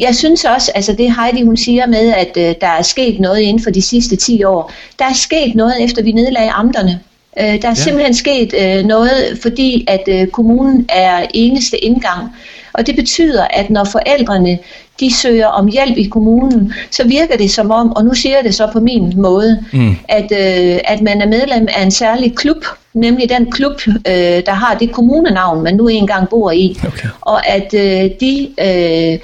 [0.00, 3.40] jeg synes også, altså det Heidi hun siger med, at øh, der er sket noget
[3.40, 4.72] inden for de sidste 10 år.
[4.98, 7.00] Der er sket noget, efter vi nedlagde amterne.
[7.38, 7.74] Øh, der er ja.
[7.74, 12.28] simpelthen sket øh, noget, fordi at øh, kommunen er eneste indgang.
[12.72, 14.58] Og det betyder, at når forældrene
[15.00, 18.44] de søger om hjælp i kommunen, så virker det som om, og nu siger jeg
[18.44, 19.96] det så på min måde, mm.
[20.08, 22.64] at, øh, at man er medlem af en særlig klub,
[22.94, 26.76] nemlig den klub, øh, der har det kommunenavn, man nu engang bor i.
[26.86, 27.08] Okay.
[27.20, 29.18] Og at øh, de øh,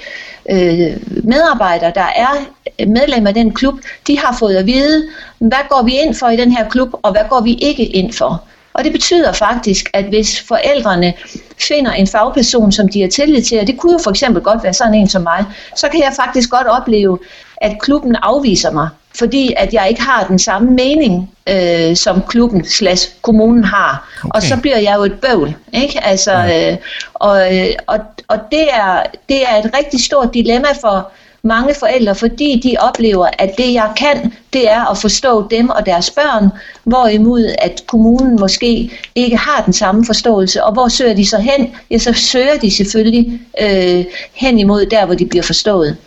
[0.51, 2.45] øh, medarbejdere, der er
[2.87, 3.73] medlem af den klub,
[4.07, 5.07] de har fået at vide,
[5.39, 8.13] hvad går vi ind for i den her klub, og hvad går vi ikke ind
[8.13, 8.43] for.
[8.73, 11.13] Og det betyder faktisk, at hvis forældrene
[11.57, 14.63] finder en fagperson, som de har tillid til, og det kunne jo for eksempel godt
[14.63, 17.19] være sådan en som mig, så kan jeg faktisk godt opleve,
[17.57, 22.65] at klubben afviser mig, fordi at jeg ikke har den samme mening, øh, som klubben
[22.65, 24.09] slash kommunen har.
[24.23, 24.31] Okay.
[24.35, 25.55] Og så bliver jeg jo et bøvl.
[25.73, 26.03] Ikke?
[26.03, 26.77] Altså, øh,
[27.13, 27.99] og, øh, og,
[28.29, 31.11] og det, er, det er et rigtig stort dilemma for
[31.43, 35.85] mange forældre, fordi de oplever, at det jeg kan, det er at forstå dem og
[35.85, 36.49] deres børn,
[36.83, 40.63] hvorimod at kommunen måske ikke har den samme forståelse.
[40.63, 41.75] Og hvor søger de så hen?
[41.91, 45.97] Ja, så søger de selvfølgelig øh, hen imod der, hvor de bliver forstået.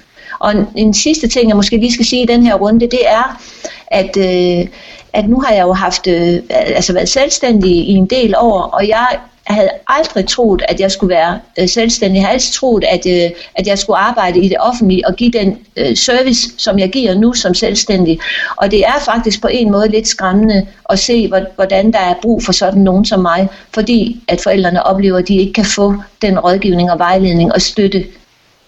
[0.40, 3.08] Og en, en sidste ting, jeg måske lige skal sige i den her runde, det
[3.08, 3.42] er,
[3.86, 4.66] at, øh,
[5.12, 8.88] at nu har jeg jo haft, øh, altså været selvstændig i en del år, og
[8.88, 9.06] jeg
[9.48, 12.16] jeg havde aldrig troet, at jeg skulle være øh, selvstændig.
[12.16, 15.30] Jeg havde altid troet, at, øh, at jeg skulle arbejde i det offentlige og give
[15.30, 18.20] den øh, service, som jeg giver nu som selvstændig.
[18.56, 22.42] Og det er faktisk på en måde lidt skræmmende at se, hvordan der er brug
[22.44, 26.38] for sådan nogen som mig, fordi at forældrene oplever, at de ikke kan få den
[26.38, 28.06] rådgivning og vejledning og støtte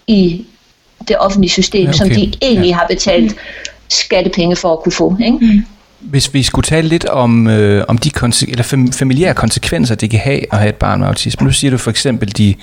[0.07, 0.45] i
[1.07, 1.97] det offentlige system, ja, okay.
[1.97, 2.75] som de egentlig ja.
[2.75, 3.35] har betalt
[3.89, 5.15] skattepenge for at kunne få.
[5.25, 5.37] Ikke?
[5.37, 5.65] Mm.
[5.99, 10.09] Hvis vi skulle tale lidt om, øh, om de konse- eller fam- familiære konsekvenser, det
[10.09, 11.45] kan have at have et barn med autisme.
[11.45, 12.55] Nu siger du for eksempel, de,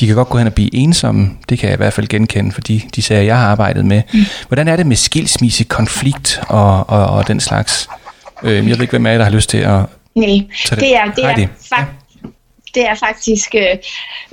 [0.00, 1.30] de kan godt gå hen og blive ensomme.
[1.48, 4.02] Det kan jeg i hvert fald genkende for de, de sager, jeg har arbejdet med.
[4.14, 4.20] Mm.
[4.48, 7.88] Hvordan er det med skilsmisse, konflikt og, og, og den slags?
[8.42, 9.80] Øh, jeg ved ikke, hvem af jer, der har lyst til at
[10.14, 10.26] Nej,
[10.70, 10.80] det.
[10.80, 11.34] det er, det er,
[11.78, 11.84] ja
[12.74, 13.76] det er faktisk øh,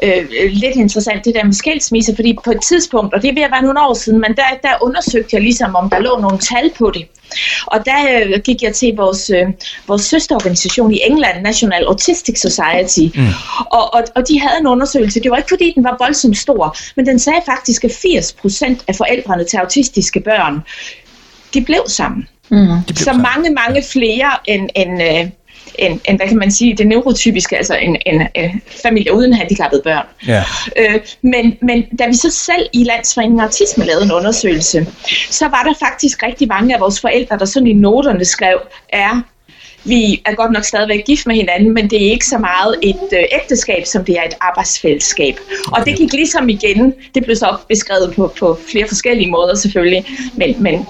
[0.04, 3.42] øh, lidt interessant, det der med skilsmisse, fordi på et tidspunkt, og det er ved
[3.42, 6.38] at være nogle år siden, men der, der undersøgte jeg ligesom, om der lå nogle
[6.38, 7.08] tal på det.
[7.66, 9.48] Og der øh, gik jeg til vores, øh,
[9.88, 13.28] vores søsterorganisation i England, National Autistic Society, mm.
[13.72, 15.20] og, og, og de havde en undersøgelse.
[15.20, 18.96] Det var ikke fordi, den var voldsomt stor, men den sagde faktisk, at 80% af
[18.96, 20.64] forældrene til autistiske børn,
[21.54, 22.28] de blev sammen.
[22.50, 22.58] Mm.
[22.58, 23.22] De blev så sammen.
[23.22, 25.30] mange, mange flere end, end, øh,
[25.78, 29.82] en, en hvad kan man sige, det neurotypiske, altså en, en, en familie uden handicappede
[29.84, 30.06] børn.
[30.28, 30.44] Ja.
[30.78, 34.88] Øh, men, men da vi så selv i Landsforeningen Autisme lavede en undersøgelse,
[35.30, 38.60] så var der faktisk rigtig mange af vores forældre, der sådan i noterne skrev,
[38.90, 39.22] er
[39.84, 43.10] vi er godt nok stadigvæk gift med hinanden, men det er ikke så meget et
[43.14, 45.40] øh, ægteskab, som det er et arbejdsfællesskab.
[45.72, 50.06] Og det gik ligesom igen, det blev så beskrevet på, på flere forskellige måder selvfølgelig,
[50.34, 50.88] men, men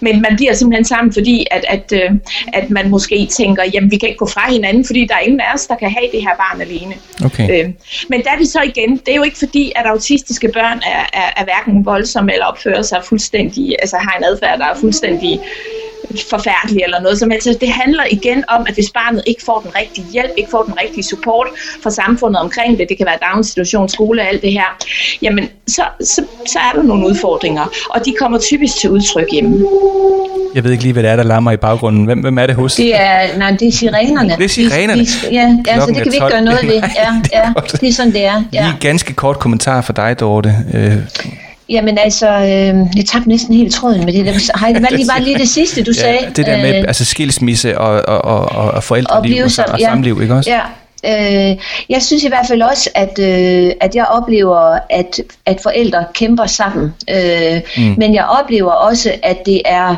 [0.00, 2.10] men man bliver simpelthen sammen, fordi at, at, øh,
[2.52, 5.40] at man måske tænker, jamen vi kan ikke gå fra hinanden, fordi der er ingen
[5.40, 6.94] af os, der kan have det her barn alene.
[7.24, 7.64] Okay.
[7.64, 7.70] Øh,
[8.08, 11.20] men der er vi så igen, det er jo ikke fordi, at autistiske børn er,
[11.20, 15.40] er, er hverken voldsomme eller opfører sig fuldstændig, altså har en adfærd, der er fuldstændig
[16.30, 17.60] forfærdelig eller noget som helst.
[17.60, 20.80] Det handler igen om, at hvis barnet ikke får den rigtige hjælp, ikke får den
[20.80, 21.46] rigtige support
[21.82, 24.78] fra samfundet omkring det, det kan være daginstitution, skole og alt det her,
[25.22, 29.66] jamen så, så, så er der nogle udfordringer, og de kommer typisk til udtryk hjemme.
[30.54, 32.04] Jeg ved ikke lige, hvad det er, der larmer i baggrunden.
[32.04, 32.74] Hvem, hvem er det hos?
[32.74, 34.36] Det er, nej, det er sirenerne.
[34.36, 35.00] Det er sirenerne?
[35.00, 36.74] De, de, ja, ja så det kan vi ikke gøre noget ved.
[36.98, 38.44] Ja, ja, det er sådan, det er.
[38.52, 38.64] Ja.
[38.66, 40.54] Lige ganske kort kommentar for dig, Dorte.
[40.74, 40.96] Øh,
[41.68, 44.58] Jamen altså, øh, jeg tabte næsten helt tråden med det der.
[44.58, 46.18] Hej, det var lige, bare lige det sidste, du ja, sagde.
[46.36, 50.22] Det der med øh, altså skilsmisse og, og, og, og forældreliv og, og, og samliv,
[50.22, 50.50] ikke også?
[50.50, 50.60] Ja,
[51.06, 51.56] Øh,
[51.88, 56.46] jeg synes i hvert fald også, at, øh, at jeg oplever, at, at forældre kæmper
[56.46, 56.94] sammen.
[57.10, 57.94] Øh, mm.
[57.98, 59.96] Men jeg oplever også, at det er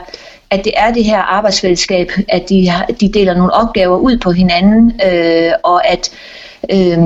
[0.50, 5.00] at det er det her arbejdsfællesskab, at de, de deler nogle opgaver ud på hinanden,
[5.06, 6.10] øh, og at
[6.70, 6.98] øh,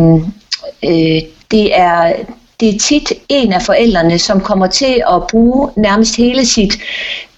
[0.85, 2.13] øh, det er
[2.61, 6.79] det er tit en af forældrene, som kommer til at bruge nærmest hele sit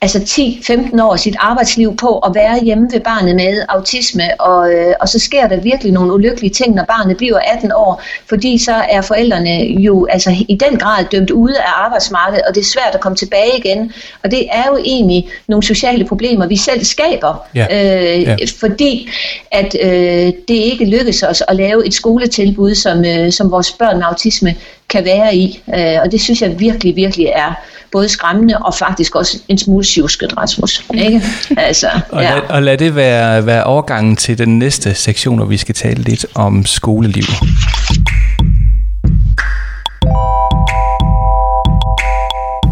[0.01, 4.95] altså 10-15 år sit arbejdsliv på at være hjemme ved barnet med autisme, og, øh,
[5.01, 8.73] og så sker der virkelig nogle ulykkelige ting, når barnet bliver 18 år, fordi så
[8.91, 12.95] er forældrene jo altså i den grad dømt ude af arbejdsmarkedet, og det er svært
[12.95, 13.93] at komme tilbage igen,
[14.25, 17.67] og det er jo egentlig nogle sociale problemer, vi selv skaber, Ja.
[17.71, 18.37] øh, Ja.
[18.61, 19.09] fordi
[19.51, 23.97] at øh, det ikke lykkes os at lave et skoletilbud, som, øh, som vores børn
[23.97, 24.55] med autisme
[24.89, 27.53] kan være i, øh, og det synes jeg virkelig, virkelig er
[27.92, 30.85] både skræmmende og faktisk også en smule sjusket, Rasmus.
[30.94, 31.22] Ikke?
[31.57, 32.35] Altså, Og, ja.
[32.35, 36.03] lad, og lad det være, være overgangen til den næste sektion, hvor vi skal tale
[36.03, 37.25] lidt om skoleliv.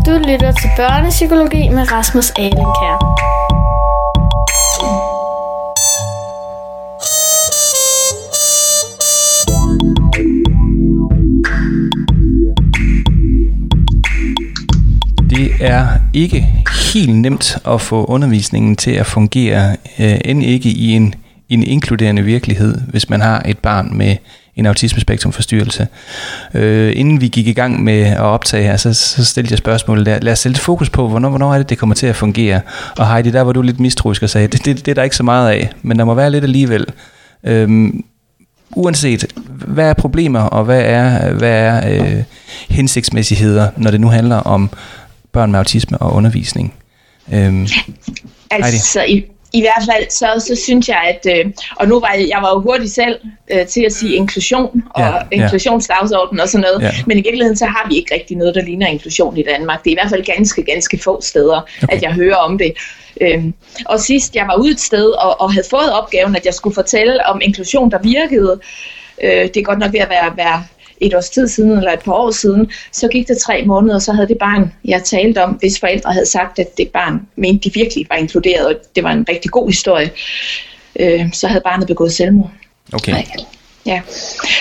[0.06, 3.13] Du lytter til Børnepsykologi med Rasmus Alenkær.
[15.64, 16.46] Det er ikke
[16.94, 21.14] helt nemt at få undervisningen til at fungere, øh, end ikke i en,
[21.48, 24.16] en inkluderende virkelighed, hvis man har et barn med
[24.56, 25.88] en autismespektrumforstyrrelse.
[26.54, 30.06] Øh, inden vi gik i gang med at optage her, så, så stillede jeg spørgsmålet
[30.06, 30.18] der.
[30.22, 32.60] Lad os sætte fokus på, hvornår, hvornår er det, det kommer til at fungere.
[32.98, 35.16] Og Heidi, der var du lidt mistroisk og sagde, det, det, det er der ikke
[35.16, 36.86] så meget af, men der må være lidt alligevel.
[37.44, 38.04] Øhm,
[38.76, 39.26] uanset,
[39.66, 42.22] hvad er problemer, og hvad er, hvad er øh,
[42.68, 44.70] hensigtsmæssigheder, når det nu handler om
[45.34, 46.74] børn med autisme og undervisning?
[47.34, 47.66] Øhm,
[48.50, 52.28] Altså i, i hvert fald, så, så synes jeg, at, øh, og nu var jeg,
[52.28, 53.18] jeg var jo hurtig selv
[53.52, 55.42] øh, til at sige inklusion og Ja, ja, ja.
[55.42, 57.02] inklusionsdagsorden og sådan noget, Ja.
[57.06, 59.84] men i virkeligheden så har vi ikke rigtig noget, der ligner inklusion i Danmark.
[59.84, 61.96] Det er i hvert fald ganske, ganske få steder, okay.
[61.96, 62.72] at jeg hører om det.
[63.20, 63.54] Øhm,
[63.86, 66.74] og sidst jeg var ude et sted og, og havde fået opgaven, at jeg skulle
[66.74, 68.60] fortælle om inklusion, der virkede,
[69.24, 70.64] øh, det er godt nok ved at være, være
[71.06, 74.02] et års tid siden, eller et par år siden, så gik det tre måneder, og
[74.02, 77.68] så havde det barn, jeg talte om, hvis forældre havde sagt, at det barn mente,
[77.68, 80.10] de virkelig var inkluderet, og det var en rigtig god historie,
[81.00, 82.50] øh, så havde barnet begået selvmord.
[82.92, 83.12] okay.
[83.12, 83.26] Nej.
[83.86, 84.02] Ja,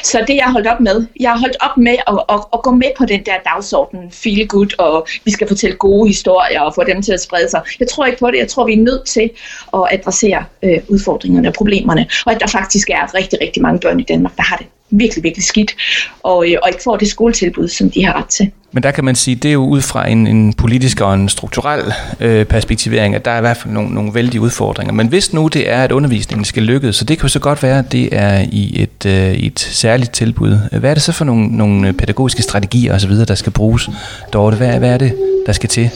[0.04, 2.62] så det jeg har holdt op med, jeg har holdt op med at, at, at
[2.62, 6.76] gå med på den der dagsorden, feel good, og vi skal fortælle gode historier og
[6.76, 7.62] få dem til at sprede sig.
[7.80, 9.30] Jeg tror ikke på det, jeg tror vi er nødt til
[9.74, 14.00] at adressere øh, udfordringerne og problemerne, og at der faktisk er rigtig, rigtig mange børn
[14.00, 15.76] i Danmark, der har det virkelig, virkelig skidt,
[16.24, 18.52] og, øh, og ikke får det skoletilbud, som de har ret til.
[18.72, 21.30] Men der kan man sige, det er jo ud fra en, en politisk og en
[21.30, 24.94] strukturel øh, perspektivering, at der er i hvert fald nogle, nogle vældige udfordringer.
[24.94, 27.64] Men hvis nu det er, at undervisningen skal lykkes, så det kan jo så godt
[27.64, 30.58] være, at det er i et, øh, et særligt tilbud.
[30.80, 33.90] Hvad er det så for nogle, nogle pædagogiske strategier osv., der skal bruges,
[34.34, 34.58] Dorte?
[34.58, 35.90] Hvad, hvad er det, der skal til?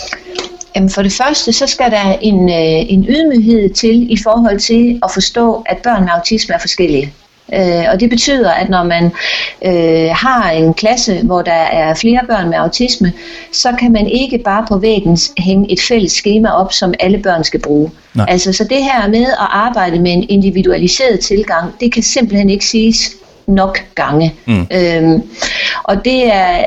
[0.75, 4.99] Jamen for det første, så skal der en, øh, en ydmyghed til i forhold til
[5.03, 7.13] at forstå, at børn med autisme er forskellige.
[7.53, 9.03] Øh, og det betyder, at når man
[9.65, 13.13] øh, har en klasse, hvor der er flere børn med autisme,
[13.51, 17.43] så kan man ikke bare på væggen hænge et fælles schema op, som alle børn
[17.43, 17.91] skal bruge.
[18.13, 18.25] Nej.
[18.29, 22.65] Altså, så det her med at arbejde med en individualiseret tilgang, det kan simpelthen ikke
[22.65, 23.11] siges
[23.47, 24.33] nok gange.
[24.45, 24.67] Mm.
[24.71, 25.21] Øhm,
[25.83, 26.63] og det er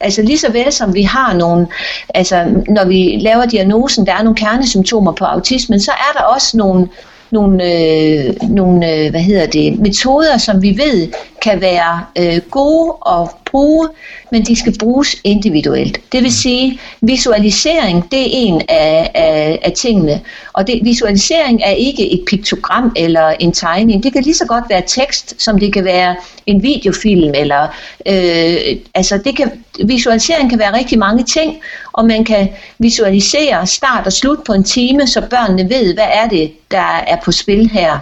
[0.00, 1.66] altså lige så vel som vi har nogle,
[2.14, 6.56] altså når vi laver diagnosen, der er nogle kernesymptomer på autismen, så er der også
[6.56, 6.88] nogle,
[7.32, 11.08] nogle, øh, nogle øh, hvad hedder det, metoder, som vi ved
[11.42, 13.88] kan være øh, gode at bruge,
[14.32, 16.00] men de skal bruges individuelt.
[16.12, 20.20] Det vil sige, visualisering, det er en af, af, af tingene.
[20.52, 24.02] Og det, visualisering er ikke et piktogram eller en tegning.
[24.02, 27.34] Det kan lige så godt være tekst, som det kan være en videofilm.
[27.34, 27.62] Eller,
[28.06, 31.56] øh, altså det kan, visualisering kan være rigtig mange ting,
[31.92, 32.48] og man kan
[32.78, 37.16] visualisere start og slut på en time, så børnene ved, hvad er det, der er
[37.24, 37.98] på spil her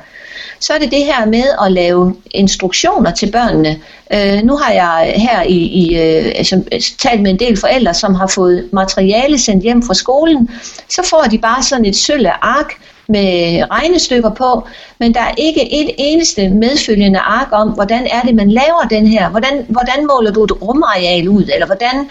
[0.58, 3.80] så er det det her med at lave instruktioner til børnene.
[4.12, 6.62] Øh, nu har jeg her i, i øh, altså,
[6.98, 10.50] talt med en del forældre, som har fået materiale sendt hjem fra skolen.
[10.88, 12.72] Så får de bare sådan et sølle ark
[13.08, 14.66] med regnestykker på,
[14.98, 19.06] men der er ikke et eneste medfølgende ark om, hvordan er det, man laver den
[19.06, 22.10] her, hvordan, hvordan måler du et rumareal ud, eller hvordan,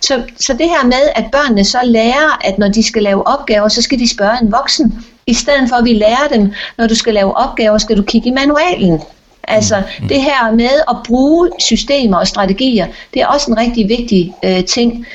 [0.00, 3.68] så, så det her med, at børnene så lærer, at når de skal lave opgaver,
[3.68, 6.94] så skal de spørge en voksen, i stedet for at vi lærer dem, når du
[6.94, 9.00] skal lave opgaver, skal du kigge i manualen.
[9.48, 14.34] Altså det her med at bruge systemer og strategier, det er også en rigtig vigtig
[14.44, 15.06] øh, ting.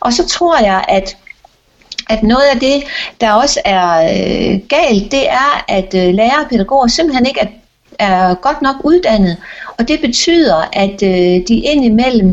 [0.00, 1.16] Og så tror jeg, at
[2.10, 2.82] at noget af det,
[3.20, 7.46] der også er øh, galt, det er, at øh, lærere og pædagoger simpelthen ikke er,
[7.98, 9.36] er godt nok uddannet.
[9.78, 12.30] Og det betyder, at øh, de indimellem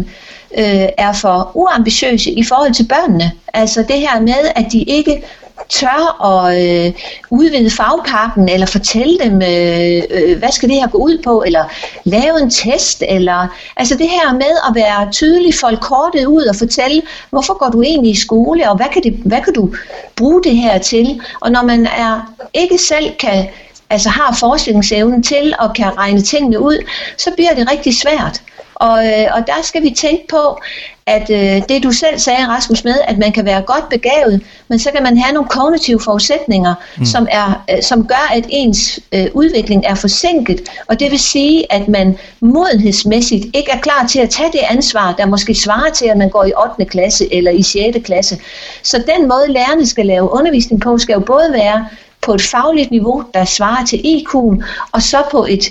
[0.58, 3.32] øh, er for uambitiøse i forhold til børnene.
[3.54, 5.24] Altså det her med, at de ikke
[5.72, 6.94] tør at øh,
[7.30, 11.64] udvide fagpakken, eller fortælle dem, øh, øh, hvad skal det her gå ud på, eller
[12.04, 13.48] lave en test, eller
[13.78, 17.82] altså det her med at være tydelig, folk kortet ud og fortælle, hvorfor går du
[17.82, 19.74] egentlig i skole, og hvad kan, det, hvad kan du
[20.16, 21.22] bruge det her til?
[21.42, 23.48] Og når man er ikke selv kan
[23.90, 26.78] altså har forskningsevnen til og kan regne tingene ud,
[27.18, 28.42] så bliver det rigtig svært.
[28.82, 30.60] Og, øh, og der skal vi tænke på,
[31.06, 34.80] at øh, det du selv sagde, Rasmus, med, at man kan være godt begavet, men
[34.80, 37.06] så kan man have nogle kognitive forudsætninger, mm.
[37.06, 40.70] som, er, øh, som gør, at ens øh, udvikling er forsinket.
[40.88, 45.14] Og det vil sige, at man modenhedsmæssigt ikke er klar til at tage det ansvar,
[45.18, 46.86] der måske svarer til, at man går i 8.
[46.86, 47.98] klasse eller i 6.
[48.06, 48.40] klasse.
[48.84, 51.88] Så den måde, lærerne skal lave undervisning på, skal jo både være
[52.22, 55.64] på et fagligt niveau, der svarer til IQ'en, og så på et,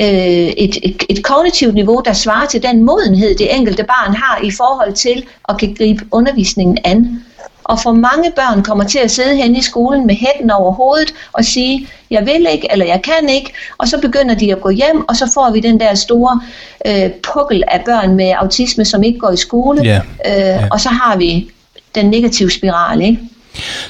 [0.00, 4.40] øh, et, et, et kognitivt niveau, der svarer til den modenhed, det enkelte barn har
[4.44, 7.22] i forhold til at kan gribe undervisningen an.
[7.64, 11.14] Og for mange børn kommer til at sidde hen i skolen med hætten over hovedet
[11.32, 14.70] og sige, jeg vil ikke, eller jeg kan ikke, og så begynder de at gå
[14.70, 16.40] hjem, og så får vi den der store
[16.86, 20.00] øh, pukkel af børn med autisme, som ikke går i skole, yeah.
[20.26, 20.68] Øh, yeah.
[20.70, 21.50] og så har vi
[21.94, 23.18] den negative spiral, ikke?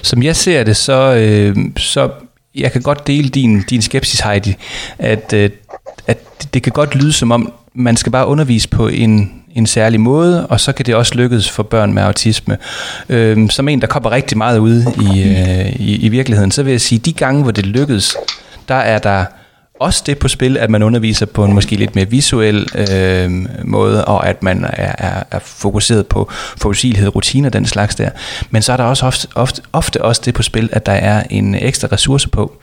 [0.03, 2.11] Som jeg ser det, så, øh, så
[2.55, 4.55] jeg kan godt dele din, din skepsis, Heidi,
[4.99, 5.51] at, øh,
[6.07, 10.01] at det kan godt lyde som om, man skal bare undervise på en, en særlig
[10.01, 12.59] måde, og så kan det også lykkes for børn med autisme.
[13.09, 16.71] Øh, som en, der kommer rigtig meget ud i, øh, i, i virkeligheden, så vil
[16.71, 18.17] jeg sige, de gange, hvor det lykkes,
[18.69, 19.25] der er der
[19.81, 23.31] også det på spil, at man underviser på en måske lidt mere visuel øh,
[23.65, 28.11] måde, og at man er, er, er fokuseret på forudsigelighed, rutiner den slags der.
[28.51, 31.23] Men så er der også ofte, ofte, ofte også det på spil, at der er
[31.31, 32.59] en ekstra ressource på.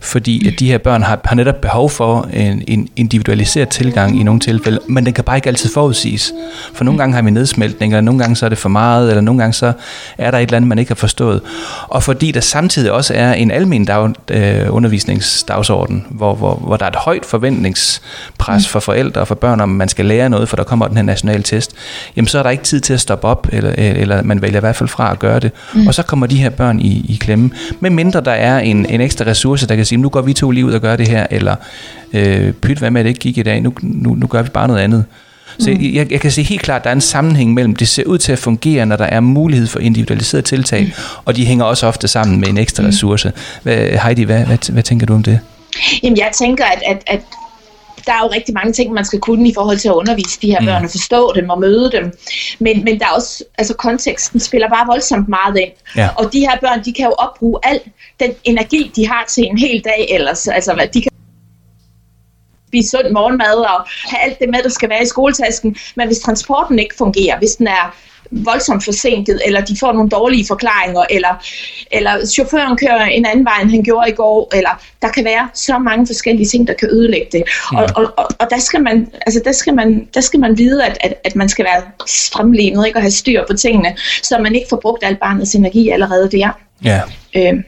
[0.00, 4.22] Fordi at de her børn har, har netop behov for en, en individualiseret tilgang i
[4.22, 6.32] nogle tilfælde, men den kan bare ikke altid forudsiges.
[6.74, 9.20] For nogle gange har vi nedsmeltning, eller nogle gange så er det for meget, eller
[9.20, 9.72] nogle gange så
[10.18, 11.40] er der et eller andet, man ikke har forstået.
[11.88, 16.84] Og fordi der samtidig også er en almen dag, øh, undervisningsdagsorden, hvor, hvor, hvor der
[16.84, 20.56] er et højt forventningspres for forældre og for børn, om man skal lære noget, for
[20.56, 21.72] der kommer den her nationale test,
[22.16, 24.60] jamen så er der ikke tid til at stoppe op, eller, eller man vælger i
[24.60, 25.52] hvert fald fra at gøre det.
[25.74, 25.86] Mm.
[25.86, 27.50] Og så kommer de her børn i, i klemme.
[27.80, 30.50] Med mindre der er en, en ekstra ressource, der kan sige, nu går vi to
[30.50, 31.56] lige ud og gør det her, eller
[32.12, 34.48] øh, pyt, hvad med, at det ikke gik i dag, nu, nu, nu gør vi
[34.48, 35.04] bare noget andet.
[35.58, 35.94] Så mm.
[35.94, 38.18] jeg, jeg kan se helt klart, at der er en sammenhæng mellem, det ser ud
[38.18, 40.90] til at fungere, når der er mulighed for individualiseret tiltag, mm.
[41.24, 42.86] og de hænger også ofte sammen med en ekstra mm.
[42.86, 43.32] ressource.
[43.62, 45.40] Hvad, Heidi, hvad, hvad, hvad tænker du om det?
[46.02, 47.20] Jamen jeg tænker, at, at, at
[48.08, 50.50] der er jo rigtig mange ting, man skal kunne i forhold til at undervise de
[50.50, 50.66] her mm.
[50.66, 52.18] børn og forstå dem og møde dem.
[52.58, 55.70] Men, men der er også, altså konteksten spiller bare voldsomt meget ind.
[55.96, 56.08] Ja.
[56.16, 57.80] Og de her børn, de kan jo opbruge al
[58.20, 60.48] den energi, de har til en hel dag ellers.
[60.48, 61.12] Altså, de kan
[62.68, 65.76] spise sund morgenmad og have alt det med, der skal være i skoletasken.
[65.94, 67.96] Men hvis transporten ikke fungerer, hvis den er
[68.30, 71.44] voldsomt forsinket, eller de får nogle dårlige forklaringer, eller,
[71.92, 75.48] eller chaufføren kører en anden vej, end han gjorde i går, eller der kan være
[75.54, 77.42] så mange forskellige ting, der kan ødelægge det.
[77.72, 77.82] Ja.
[77.82, 80.84] Og, og, og, og der, skal man, altså der, skal man, der skal man vide,
[80.84, 81.82] at, at, at man skal være
[82.32, 85.88] fremlænet, ikke, og have styr på tingene, så man ikke får brugt al barnets energi
[85.88, 86.50] allerede der.
[86.84, 87.00] Ja.
[87.36, 87.62] Øh,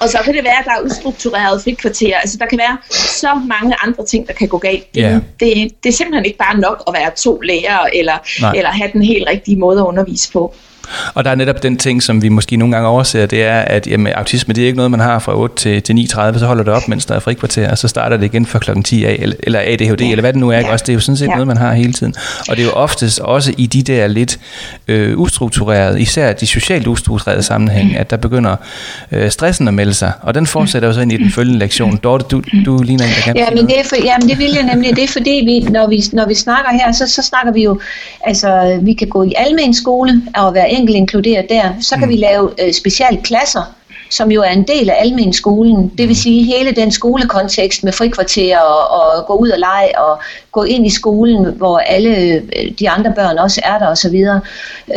[0.00, 2.16] og så kan det være, at der er ustruktureret frikvarter.
[2.16, 4.86] Altså, der kan være så mange andre ting, der kan gå galt.
[4.98, 5.20] Yeah.
[5.40, 8.18] det, det er simpelthen ikke bare nok at være to lærere, eller,
[8.56, 10.54] eller have den helt rigtige måde at undervise på.
[11.14, 13.86] Og der er netop den ting, som vi måske nogle gange overser, det er, at
[13.86, 16.64] jamen, autisme det er ikke noget, man har fra 8 til, til 9.30, så holder
[16.64, 19.16] det op, mens der er frikvarter, og så starter det igen fra klokken 10 af,
[19.18, 20.10] eller, eller ADHD, ja.
[20.10, 20.58] eller hvad det nu er.
[20.58, 20.72] Ja.
[20.72, 21.32] Også, det er jo sådan set ja.
[21.32, 22.14] noget, man har hele tiden.
[22.48, 24.38] Og det er jo oftest også i de der lidt
[24.88, 28.56] øh, ustrukturerede, især de socialt ustrukturerede sammenhæng, at der begynder
[29.12, 30.12] øh, stressen at melde sig.
[30.22, 31.96] Og den fortsætter jo så ind i den følgende lektion.
[31.96, 34.38] Dorte, du, du ligner en, der kan ja, men det, er for, ja, men det
[34.38, 34.96] vil jeg nemlig.
[34.96, 37.80] Det er fordi, vi, når, vi, når vi snakker her, så, så snakker vi jo,
[38.24, 41.64] altså vi kan gå i almen skole og være enkelt inkluderet der.
[41.80, 42.10] Så kan mm.
[42.10, 43.74] vi lave øh, specialklasser,
[44.10, 45.88] som jo er en del af almen skolen.
[45.88, 46.14] Det vil mm.
[46.14, 50.20] sige hele den skolekontekst med frikvarter og, og gå ud og lege og
[50.52, 52.42] gå ind i skolen, hvor alle øh,
[52.78, 54.24] de andre børn også er der osv.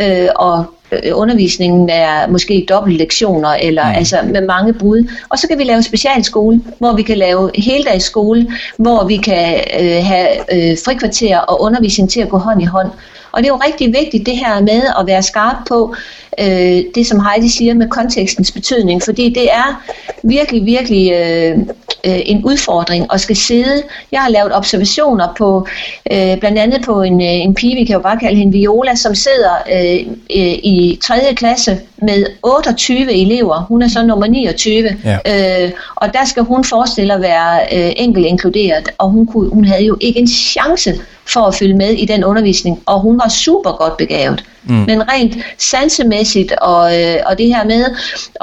[0.00, 3.94] Øh, og øh, undervisningen er måske dobbelt lektioner eller mm.
[3.96, 5.10] altså med mange brud.
[5.28, 10.04] Og så kan vi lave specialskole, hvor vi kan lave heldagsskole, hvor vi kan øh,
[10.04, 12.90] have øh, frikvarter og undervisning til at gå hånd i hånd.
[13.34, 15.94] Og det er jo rigtig vigtigt det her med at være skarp på
[16.40, 19.82] øh, det, som Heidi siger med kontekstens betydning, fordi det er
[20.22, 21.58] virkelig, virkelig øh,
[22.06, 23.82] øh, en udfordring at skal sidde.
[24.12, 25.66] Jeg har lavet observationer på,
[26.12, 28.94] øh, blandt andet på en, øh, en pige, vi kan jo bare kalde hende Viola,
[28.94, 30.06] som sidder øh,
[30.36, 31.34] øh, i 3.
[31.34, 33.66] klasse med 28 elever.
[33.68, 34.96] Hun er så nummer 29.
[35.04, 35.64] Ja.
[35.64, 39.64] Øh, og der skal hun forestille at være øh, enkelt inkluderet, og hun, kunne, hun
[39.64, 40.94] havde jo ikke en chance
[41.26, 44.44] for at følge med i den undervisning, og hun var super godt begavet.
[44.64, 44.74] Mm.
[44.74, 47.84] Men rent sansemæssigt og, øh, og det her med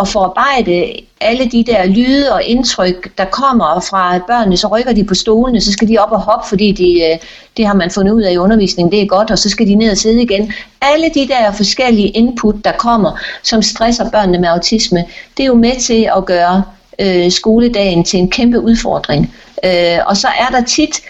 [0.01, 5.03] at forarbejde alle de der lyde og indtryk, der kommer fra børnene, så rykker de
[5.03, 7.17] på stolene, så skal de op og hoppe, fordi de, øh,
[7.57, 9.75] det har man fundet ud af i undervisningen, det er godt, og så skal de
[9.75, 10.53] ned og sidde igen.
[10.81, 15.05] Alle de der forskellige input, der kommer, som stresser børnene med autisme,
[15.37, 16.63] det er jo med til at gøre
[16.99, 19.35] øh, skoledagen til en kæmpe udfordring.
[19.65, 21.01] Øh, og så er der tit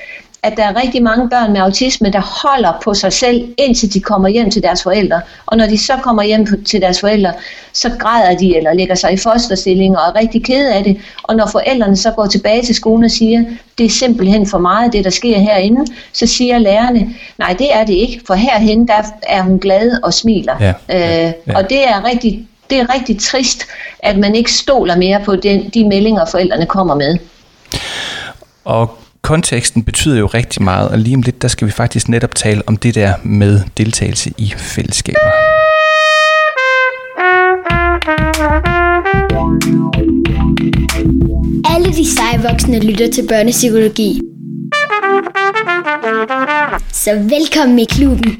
[0.44, 4.00] at der er rigtig mange børn med autisme, der holder på sig selv, indtil de
[4.00, 5.22] kommer hjem til deres forældre.
[5.46, 7.34] Og når de så kommer hjem til deres forældre,
[7.74, 10.98] så græder de eller lægger sig i fosterstilling og er rigtig kede af det.
[11.24, 13.44] Og når forældrene så går tilbage til skolen og siger,
[13.78, 17.86] det er simpelthen for meget, det der sker herinde, så siger lærerne, nej det er
[17.86, 20.56] det ikke, for herhen der er hun glad og smiler.
[20.60, 21.28] Ja, ja, ja.
[21.28, 23.64] Øh, og det er rigtig det er rigtig trist,
[24.00, 27.18] at man ikke stoler mere på den, de meldinger, forældrene kommer med.
[28.66, 32.36] Og konteksten betyder jo rigtig meget, og lige om lidt, der skal vi faktisk netop
[32.36, 35.32] tale om det der med deltagelse i fællesskaber.
[41.76, 44.22] Alle de seje voksne lytter til børnepsykologi.
[46.92, 48.38] Så velkommen i klubben.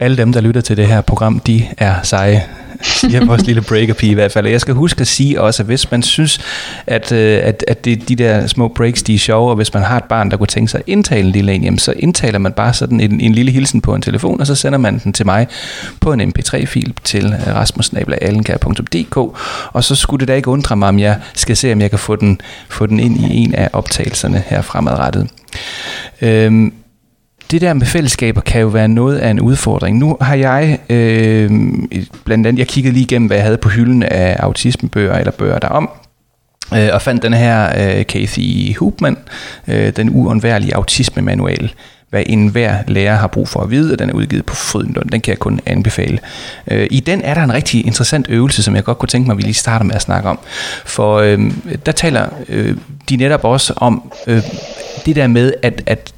[0.00, 2.44] Alle dem, der lytter til det her program, de er seje
[2.82, 4.46] siger vores lille breaker i hvert fald.
[4.46, 6.40] Og jeg skal huske at sige også, at hvis man synes,
[6.86, 9.82] at, øh, at, at det, de der små breaks, de er sjove, og hvis man
[9.82, 12.38] har et barn, der kunne tænke sig at indtale en lille en, jamen, så indtaler
[12.38, 15.12] man bare sådan en, en lille hilsen på en telefon, og så sender man den
[15.12, 15.46] til mig
[16.00, 19.16] på en mp3-fil til øh, rasmusnabla.allenkær.dk,
[19.72, 21.98] og så skulle det da ikke undre mig, om jeg skal se, om jeg kan
[21.98, 25.28] få den, få den ind i en af optagelserne her fremadrettet.
[26.22, 26.72] Øhm,
[27.50, 29.98] det der med fællesskaber kan jo være noget af en udfordring.
[29.98, 31.50] Nu har jeg øh,
[32.24, 35.58] blandt andet, jeg kiggede lige igennem, hvad jeg havde på hylden af autismebøger eller bøger
[35.58, 35.90] derom,
[36.74, 37.68] øh, og fandt den her
[37.98, 39.16] øh, Kathy Hoopman,
[39.68, 41.72] øh, den uundværlige autisme-manual,
[42.10, 45.10] hvad enhver lærer har brug for at vide, og den er udgivet på Frydenlund.
[45.10, 46.18] Den kan jeg kun anbefale.
[46.70, 49.34] Øh, I den er der en rigtig interessant øvelse, som jeg godt kunne tænke mig,
[49.34, 50.38] at vi lige starter med at snakke om.
[50.84, 51.50] For øh,
[51.86, 52.76] der taler øh,
[53.08, 54.42] de netop også om øh,
[55.06, 56.12] det der med, at, at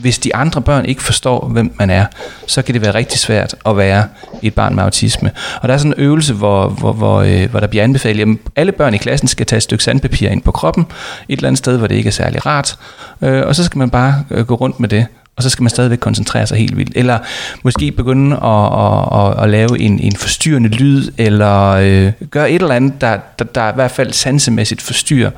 [0.00, 2.06] hvis de andre børn ikke forstår, hvem man er,
[2.46, 4.04] så kan det være rigtig svært at være
[4.42, 5.30] et barn med autisme.
[5.62, 8.36] Og der er sådan en øvelse, hvor, hvor, hvor, øh, hvor der bliver anbefalet, at
[8.56, 10.86] alle børn i klassen skal tage et stykke sandpapir ind på kroppen,
[11.28, 12.78] et eller andet sted, hvor det ikke er særlig rart,
[13.22, 15.70] øh, og så skal man bare øh, gå rundt med det og så skal man
[15.70, 16.92] stadigvæk koncentrere sig helt vildt.
[16.94, 17.18] Eller
[17.62, 22.62] måske begynde at, at, at, at lave en, en forstyrrende lyd, eller øh, gøre et
[22.62, 25.30] eller andet, der, der, der i hvert fald sansemæssigt forstyrrer.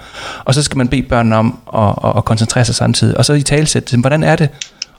[0.45, 3.19] Og så skal man bede børnene om at, at, at koncentrere sig samtidig.
[3.19, 4.49] Og så i talsæt, hvordan er det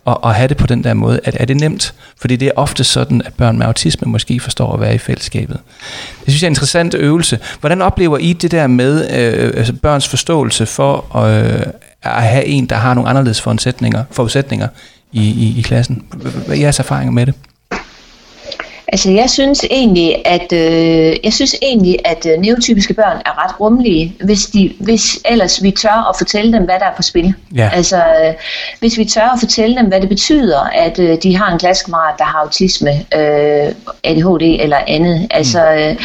[0.07, 1.19] at, at have det på den der måde?
[1.23, 1.93] Er, er det nemt?
[2.21, 5.59] Fordi det er ofte sådan, at børn med autisme måske forstår at være i fællesskabet.
[6.25, 7.39] Det synes jeg er en interessant øvelse.
[7.59, 11.61] Hvordan oplever I det der med øh, altså børns forståelse for øh,
[12.03, 14.67] at have en, der har nogle anderledes forudsætninger, forudsætninger
[15.11, 16.03] i, i, i klassen?
[16.45, 17.33] Hvad er jeres erfaringer med det?
[18.91, 23.59] Altså jeg synes egentlig, at øh, jeg synes egentlig, at øh, neotypiske børn er ret
[23.59, 27.33] rummelige, hvis de, hvis ellers vi tør at fortælle dem, hvad der er på spil.
[27.55, 27.69] Ja.
[27.73, 28.33] Altså øh,
[28.79, 32.15] hvis vi tør at fortælle dem, hvad det betyder, at øh, de har en klassekammerat,
[32.17, 33.73] der har autisme, øh,
[34.03, 35.27] ADHD eller andet.
[35.31, 35.95] Altså, øh,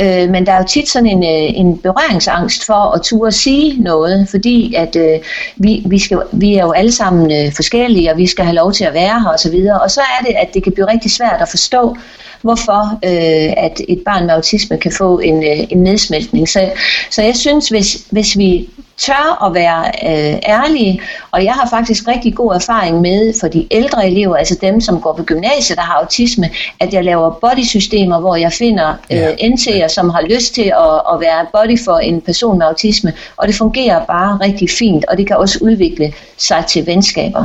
[0.00, 3.82] øh, men der er jo tit sådan en, øh, en berøringsangst for at turde sige
[3.82, 5.18] noget, fordi at øh,
[5.56, 8.72] vi, vi, skal, vi er jo alle sammen øh, forskellige, og vi skal have lov
[8.72, 9.66] til at være her osv.
[9.74, 11.96] Og, og så er det, at det kan blive rigtig svært at forstå,
[12.42, 16.48] hvorfor øh, at et barn med autisme kan få en, øh, en nedsmeltning.
[16.48, 16.70] Så,
[17.10, 18.68] så jeg synes, hvis, hvis vi
[18.98, 23.66] tør at være øh, ærlige, og jeg har faktisk rigtig god erfaring med for de
[23.70, 28.20] ældre elever, altså dem, som går på gymnasiet, der har autisme, at jeg laver bodysystemer,
[28.20, 29.28] hvor jeg finder øh.
[29.28, 33.48] NT'er, som har lyst til at, at være body for en person med autisme, og
[33.48, 37.44] det fungerer bare rigtig fint, og det kan også udvikle sig til venskaber.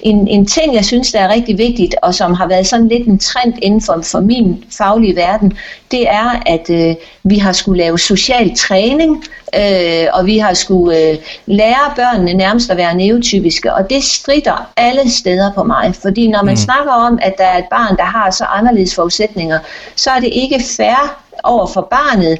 [0.00, 3.06] En, en ting, jeg synes, der er rigtig vigtigt, og som har været sådan lidt
[3.06, 5.52] en trend inden for, for min faglige verden,
[5.90, 9.24] det er, at øh, vi har skulle lave social træning,
[9.60, 14.70] øh, og vi har skulle øh, lære børnene nærmest at være neotypiske, og det strider
[14.76, 16.56] alle steder på mig, fordi når man mm.
[16.56, 19.58] snakker om, at der er et barn, der har så anderledes forudsætninger,
[19.96, 22.38] så er det ikke fair over for barnet,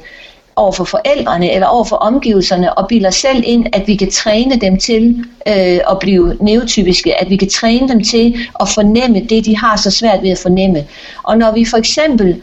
[0.55, 4.55] over for forældrene eller over for omgivelserne og bilder selv ind, at vi kan træne
[4.55, 9.45] dem til øh, at blive neotypiske, at vi kan træne dem til at fornemme det,
[9.45, 10.85] de har så svært ved at fornemme.
[11.23, 12.41] Og når vi for eksempel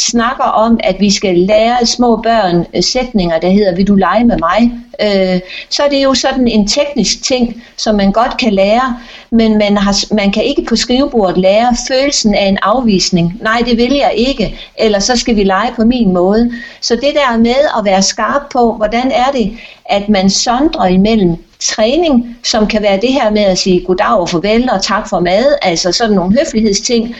[0.00, 4.24] snakker om, at vi skal lære små børn øh, sætninger, der hedder, vil du lege
[4.24, 4.72] med mig?
[5.02, 5.40] Øh,
[5.70, 8.96] så er det jo sådan en teknisk ting, som man godt kan lære,
[9.30, 13.38] men man, har, man kan ikke på skrivebordet lære følelsen af en afvisning.
[13.42, 16.52] Nej, det vil jeg ikke, eller så skal vi lege på min måde.
[16.80, 21.36] Så det der med at være skarp på, hvordan er det, at man sondrer imellem
[21.60, 25.20] træning, som kan være det her med at sige goddag og farvel og tak for
[25.20, 27.14] mad, altså sådan nogle høflighedsting,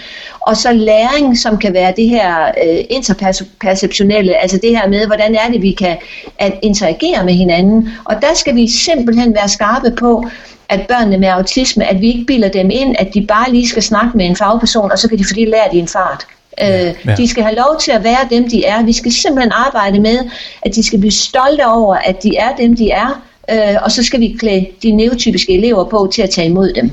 [0.48, 5.34] og så læring, som kan være det her øh, interperceptionelle, altså det her med, hvordan
[5.34, 5.96] er det, vi kan
[6.38, 7.88] at interagere med hinanden.
[8.04, 10.28] Og der skal vi simpelthen være skarpe på,
[10.68, 13.82] at børnene med autisme, at vi ikke bilder dem ind, at de bare lige skal
[13.82, 16.26] snakke med en fagperson, og så kan de få det lært i en fart.
[16.60, 17.14] Ja, ja.
[17.16, 18.82] De skal have lov til at være dem, de er.
[18.82, 20.18] Vi skal simpelthen arbejde med,
[20.62, 24.04] at de skal blive stolte over, at de er dem, de er, øh, og så
[24.04, 26.92] skal vi klæde de neotypiske elever på til at tage imod dem.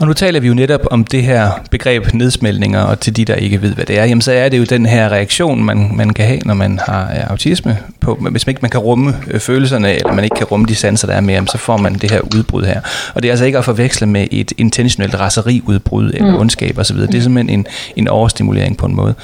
[0.00, 3.34] Og nu taler vi jo netop om det her begreb nedsmeltninger, og til de, der
[3.34, 6.10] ikke ved, hvad det er, jamen så er det jo den her reaktion, man, man
[6.10, 7.78] kan have, når man har øh, autisme.
[8.00, 10.74] På, hvis man ikke man kan rumme øh, følelserne, eller man ikke kan rumme de
[10.74, 12.80] sanser, der er med, så får man det her udbrud her.
[13.14, 16.38] Og det er altså ikke at forveksle med et intentionelt raseriudbrud eller mm.
[16.38, 16.96] ondskab osv.
[16.96, 17.66] Det er simpelthen en,
[17.96, 19.14] en overstimulering på en måde.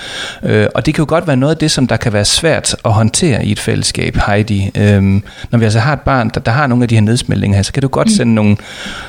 [0.43, 2.77] Øh, og det kan jo godt være noget af det, som der kan være svært
[2.85, 4.71] at håndtere i et fællesskab, Heidi.
[4.75, 7.57] Øhm, når vi altså har et barn, der, der har nogle af de her nedsmeltninger
[7.57, 8.15] her, så kan du godt mm.
[8.15, 8.57] sende nogle,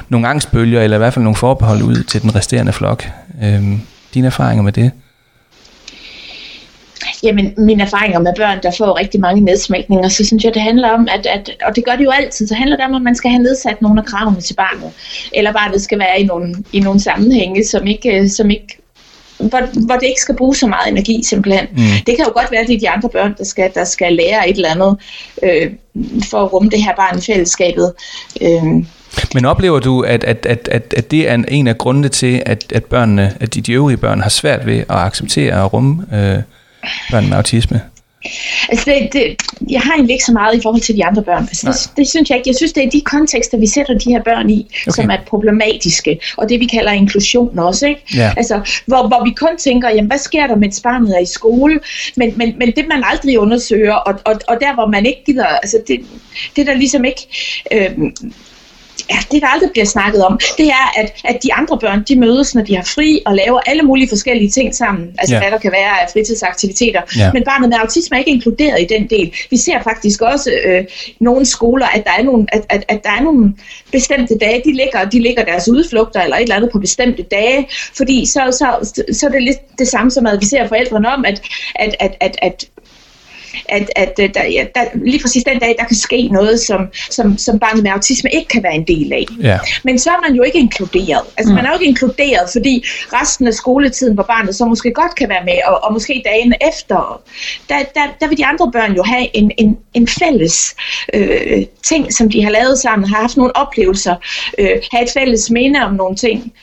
[0.09, 3.07] nogle angstbølger, eller i hvert fald nogle forbehold ud til den resterende flok.
[3.43, 3.81] Øhm,
[4.13, 4.91] dine erfaringer med det?
[7.23, 10.89] Jamen, mine erfaringer med børn, der får rigtig mange nedsmækninger, så synes jeg, det handler
[10.89, 13.15] om, at, at, og det gør det jo altid, så handler det om, at man
[13.15, 14.91] skal have nedsat nogle af kravene til barnet.
[15.33, 18.77] Eller barnet skal være i nogle, i nogle sammenhænge, som ikke, som ikke
[19.37, 21.67] hvor, hvor det ikke skal bruge så meget energi simpelthen.
[21.71, 21.77] Mm.
[22.05, 24.13] Det kan jo godt være, at det er de andre børn, der skal, der skal
[24.13, 24.97] lære et eller andet
[25.43, 25.71] øh,
[26.29, 27.93] for at rumme det her barn i fællesskabet.
[28.41, 28.63] Øh,
[29.33, 32.71] men oplever du, at, at, at, at, at det er en af grundene til, at,
[32.71, 36.41] at børnene, at de, de øvrige børn har svært ved at acceptere og rumme øh,
[37.11, 37.81] børn med autisme?
[38.69, 39.35] Altså det, det,
[39.69, 41.43] jeg har egentlig ikke så meget i forhold til de andre børn.
[41.43, 42.49] Altså det, det synes jeg ikke.
[42.49, 45.01] Jeg synes, det er de kontekster, vi sætter de her børn i, okay.
[45.01, 46.19] som er problematiske.
[46.37, 47.87] Og det, vi kalder inklusion også.
[47.87, 48.01] Ikke?
[48.15, 48.33] Ja.
[48.37, 51.79] Altså, hvor, hvor vi kun tænker, jamen, hvad sker der, mens barnet er i skole?
[52.15, 55.45] Men, men, men det, man aldrig undersøger, og, og, og der, hvor man ikke gider,
[55.45, 55.99] altså det,
[56.55, 57.27] det der ligesom ikke...
[57.71, 57.89] Øh,
[59.09, 62.19] ja, det der aldrig bliver snakket om, det er, at, at de andre børn, de
[62.19, 65.07] mødes, når de har fri og laver alle mulige forskellige ting sammen.
[65.17, 65.41] Altså ja.
[65.41, 67.01] hvad der kan være af fritidsaktiviteter.
[67.17, 67.31] Ja.
[67.33, 69.33] Men barnet med autisme er ikke inkluderet i den del.
[69.49, 70.85] Vi ser faktisk også øh,
[71.19, 73.53] nogle skoler, at der er nogle, at, at, at der er nogle
[73.91, 77.67] bestemte dage, de ligger, de ligger deres udflugter eller et eller andet på bestemte dage,
[77.97, 81.25] fordi så, så, så er det lidt det samme som, at vi ser forældrene om,
[81.25, 81.41] at,
[81.75, 82.65] at, at, at, at
[83.65, 86.87] at, at øh, der, ja, der, lige præcis den dag, der kan ske noget, som,
[87.09, 89.25] som, som barnet med autisme ikke kan være en del af.
[89.41, 89.59] Ja.
[89.83, 91.25] Men så er man jo ikke inkluderet.
[91.37, 91.55] Altså mm.
[91.55, 92.83] man er jo ikke inkluderet, fordi
[93.13, 96.53] resten af skoletiden, hvor barnet så måske godt kan være med, og, og måske dagen
[96.69, 97.21] efter,
[97.69, 100.75] der, der, der vil de andre børn jo have en, en, en fælles
[101.13, 104.15] øh, ting, som de har lavet sammen, har haft nogle oplevelser,
[104.57, 106.53] øh, have et fælles minde om nogle ting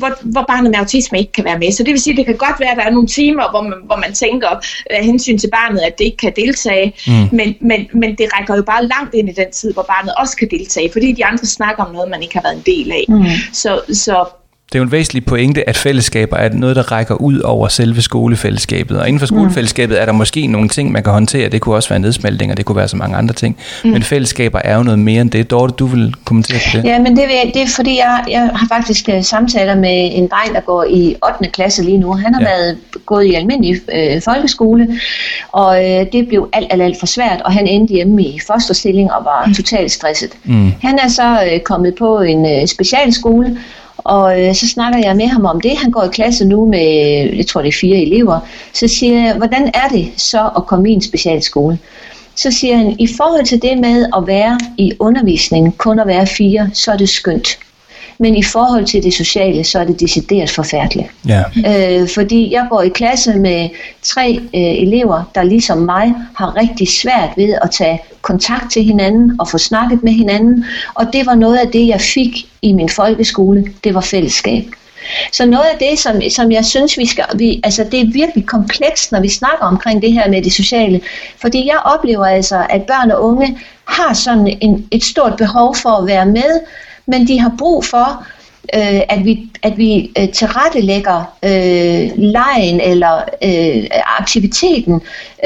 [0.00, 1.72] hvor, hvor barnet med autisme ikke kan være med.
[1.72, 3.62] Så det vil sige, at det kan godt være, at der er nogle timer, hvor
[3.62, 4.48] man, hvor man tænker
[4.90, 7.28] af hensyn til barnet, at det ikke kan deltage, mm.
[7.32, 10.36] men, men, men det rækker jo bare langt ind i den tid, hvor barnet også
[10.36, 13.04] kan deltage, fordi de andre snakker om noget, man ikke har været en del af.
[13.08, 13.24] Mm.
[13.52, 14.24] Så, så
[14.72, 18.02] det er jo en væsentlig pointe, at fællesskaber er noget, der rækker ud over selve
[18.02, 18.98] skolefællesskabet.
[18.98, 19.38] Og inden for mm.
[19.38, 21.48] skolefællesskabet er der måske nogle ting, man kan håndtere.
[21.48, 23.56] Det kunne også være nedsmeltning, og det kunne være så mange andre ting.
[23.84, 23.90] Mm.
[23.90, 25.50] Men fællesskaber er jo noget mere end det.
[25.50, 26.84] Dorte, du vil kommentere på det?
[26.84, 30.28] Ja, men det, vil, det er fordi, jeg, jeg har faktisk uh, samtaler med en
[30.28, 31.50] dreng, der går i 8.
[31.50, 32.12] klasse lige nu.
[32.12, 32.48] Han har ja.
[32.48, 34.88] været gået i almindelig øh, folkeskole,
[35.52, 39.12] og øh, det blev alt, alt, alt for svært, og han endte hjemme i fosterstilling
[39.12, 39.54] og var mm.
[39.54, 40.30] totalt stresset.
[40.44, 40.72] Mm.
[40.82, 43.58] Han er så øh, kommet på en øh, specialskole,
[44.10, 45.76] og øh, så snakker jeg med ham om det.
[45.76, 46.86] Han går i klasse nu med,
[47.36, 48.40] jeg tror det er fire elever.
[48.72, 51.78] Så siger jeg, hvordan er det så at komme i en specialskole?
[52.34, 56.26] Så siger han, i forhold til det med at være i undervisningen, kun at være
[56.26, 57.58] fire, så er det skønt
[58.22, 61.08] men i forhold til det sociale, så er det decideret forfærdeligt.
[61.28, 61.42] Ja.
[61.66, 63.68] Øh, fordi jeg går i klasse med
[64.02, 69.40] tre øh, elever, der ligesom mig har rigtig svært ved at tage kontakt til hinanden
[69.40, 70.64] og få snakket med hinanden,
[70.94, 74.64] og det var noget af det, jeg fik i min folkeskole, det var fællesskab.
[75.32, 78.46] Så noget af det, som, som jeg synes, vi skal, vi, altså det er virkelig
[78.46, 81.00] komplekst, når vi snakker omkring det her med det sociale,
[81.40, 85.90] fordi jeg oplever altså, at børn og unge har sådan en, et stort behov for
[85.90, 86.60] at være med,
[87.06, 88.26] men de har brug for,
[88.74, 93.84] øh, at vi, at vi øh, tilrettelægger øh, lejen eller øh,
[94.18, 94.94] aktiviteten.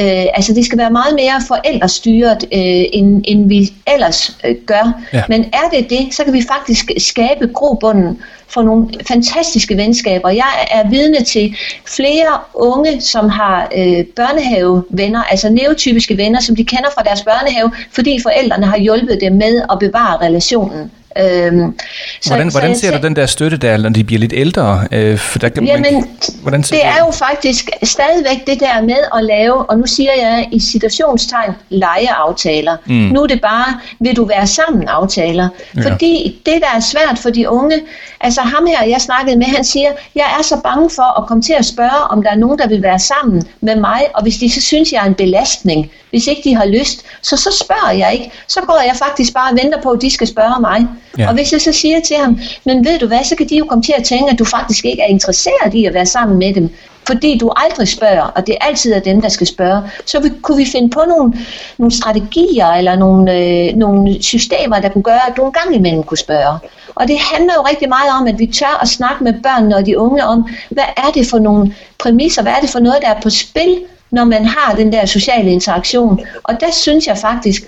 [0.01, 5.03] Øh, altså det skal være meget mere forældrestyret, øh, end, end vi ellers øh, gør.
[5.13, 5.23] Ja.
[5.29, 8.19] Men er det det, så kan vi faktisk skabe grobunden
[8.49, 10.29] for nogle fantastiske venskaber.
[10.29, 11.57] Jeg er vidne til
[11.97, 17.73] flere unge, som har øh, børnehavevenner, altså neotypiske venner, som de kender fra deres børnehave,
[17.93, 21.79] fordi forældrene har hjulpet dem med at bevare relationen Øhm,
[22.21, 24.89] så, hvordan hvordan jeg ser du den der støtte der, når de bliver lidt ældre?
[24.93, 26.09] Øh, for der, kan- Jamen, man,
[26.43, 30.11] hvordan ser det er jo faktisk stadigvæk det der med at lave, og nu siger
[30.17, 32.77] jeg i situationstegn, legeaftaler.
[32.87, 32.93] Mm.
[32.95, 35.49] Nu er det bare, vil du være sammen aftaler.
[35.77, 35.91] Ja.
[35.91, 37.81] Fordi det, der er svært for de unge,
[38.21, 41.43] altså ham her, jeg snakkede med, han siger, jeg er så bange for at komme
[41.43, 44.37] til at spørge, om der er nogen, der vil være sammen med mig, og hvis
[44.37, 47.93] de så synes, jeg er en belastning, hvis ikke de har lyst, så så spørger
[47.93, 48.31] jeg ikke.
[48.49, 50.87] Så går jeg faktisk bare og venter på, at de skal spørge mig.
[51.19, 51.29] Ja.
[51.29, 53.65] Og hvis jeg så siger til ham, men ved du hvad, så kan de jo
[53.65, 56.55] komme til at tænke, at du faktisk ikke er interesseret i at være sammen med
[56.55, 56.71] dem.
[57.07, 59.83] Fordi du aldrig spørger, og det altid er dem, der skal spørge.
[60.05, 61.33] Så vi, kunne vi finde på nogle,
[61.79, 66.03] nogle strategier eller nogle, øh, nogle systemer, der kunne gøre, at du en gang imellem
[66.03, 66.59] kunne spørge.
[66.95, 69.87] Og det handler jo rigtig meget om, at vi tør at snakke med børnene og
[69.87, 73.09] de unge om, hvad er det for nogle præmisser, hvad er det for noget, der
[73.09, 73.79] er på spil,
[74.15, 76.21] når man har den der sociale interaktion.
[76.43, 77.63] Og der synes jeg faktisk,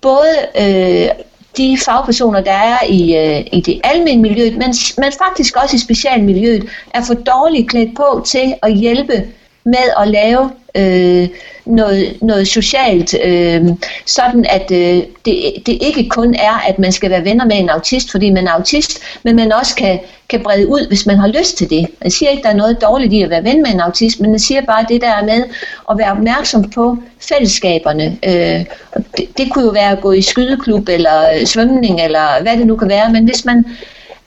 [0.00, 1.08] både øh,
[1.56, 5.78] de fagpersoner, der er i, øh, i det almindelige miljø, men, men faktisk også i
[5.78, 9.24] specialmiljøet, er for dårligt klædt på til at hjælpe
[9.64, 11.28] med at lave øh,
[11.66, 13.68] noget, noget socialt, øh,
[14.06, 17.68] sådan at øh, det, det ikke kun er, at man skal være venner med en
[17.68, 21.28] autist, fordi man er autist, men man også kan, kan brede ud, hvis man har
[21.28, 21.86] lyst til det.
[22.04, 24.32] Jeg siger ikke, der er noget dårligt i at være ven med en autist, men
[24.32, 25.44] jeg siger bare det der med
[25.90, 26.96] at være opmærksom på
[27.28, 28.18] fællesskaberne.
[28.26, 28.64] Øh,
[29.16, 32.66] det, det kunne jo være at gå i skydeklub, eller øh, svømning, eller hvad det
[32.66, 33.64] nu kan være, men hvis man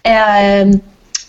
[0.04, 0.62] er...
[0.66, 0.74] Øh,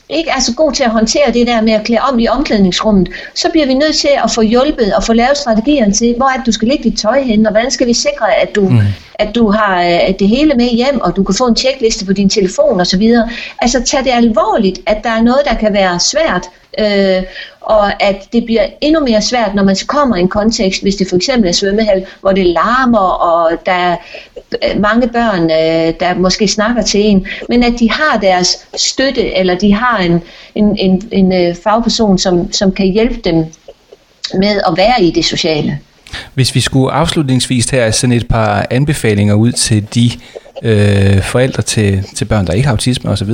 [0.09, 3.09] ikke er så god til at håndtere det der med at klæde om i omklædningsrummet,
[3.35, 6.37] så bliver vi nødt til at få hjulpet og få lavet strategierne til, hvor er
[6.37, 8.79] det, du skal lægge dit tøj hen, og hvordan skal vi sikre, at du, mm
[9.19, 12.13] at du har øh, det hele med hjem, og du kan få en tjekliste på
[12.13, 13.13] din telefon osv.
[13.59, 16.47] Altså tag det alvorligt, at der er noget, der kan være svært,
[16.79, 17.23] øh,
[17.61, 21.09] og at det bliver endnu mere svært, når man kommer i en kontekst, hvis det
[21.09, 23.97] for eksempel er svømmehal, hvor det larmer, og der er
[24.65, 29.37] øh, mange børn, øh, der måske snakker til en, men at de har deres støtte,
[29.37, 30.23] eller de har en,
[30.55, 33.37] en, en, en øh, fagperson, som, som kan hjælpe dem
[34.35, 35.79] med at være i det sociale.
[36.35, 40.11] Hvis vi skulle afslutningsvis her sende et par anbefalinger ud til de
[40.63, 43.31] øh, forældre til, til børn, der ikke har autisme osv.,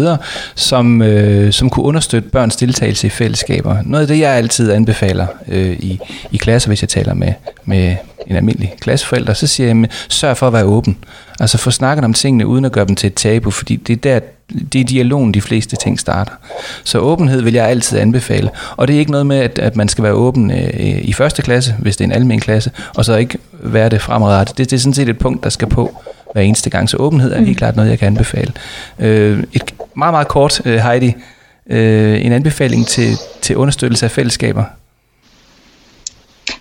[0.55, 3.77] som, øh, som kunne understøtte børns deltagelse i fællesskaber.
[3.85, 5.99] Noget af det, jeg altid anbefaler øh, i,
[6.33, 7.33] i klasser, hvis jeg taler med,
[7.65, 7.97] med
[8.27, 10.97] en almindelig klasseforælder, så siger jeg, jamen, sørg for at være åben.
[11.41, 13.97] Altså få snakket om tingene, uden at gøre dem til et tabu, fordi det er
[13.97, 14.21] der,
[14.73, 16.33] det er dialogen, de fleste ting starter.
[16.85, 18.51] Så åbenhed vil jeg altid anbefale.
[18.77, 21.43] Og det er ikke noget med, at, at man skal være åben øh, i første
[21.43, 24.59] klasse, hvis det er en almen klasse, og så ikke være det fremadrettet.
[24.59, 26.89] Det, det er sådan set et punkt, der skal på hver eneste gang.
[26.91, 28.53] Så åbenhed er helt klart noget, jeg kan anbefale.
[28.99, 31.15] Øh, et meget, meget kort, øh, Heidi,
[31.71, 34.65] øh, en anbefaling til, til understøttelse af fællesskaber.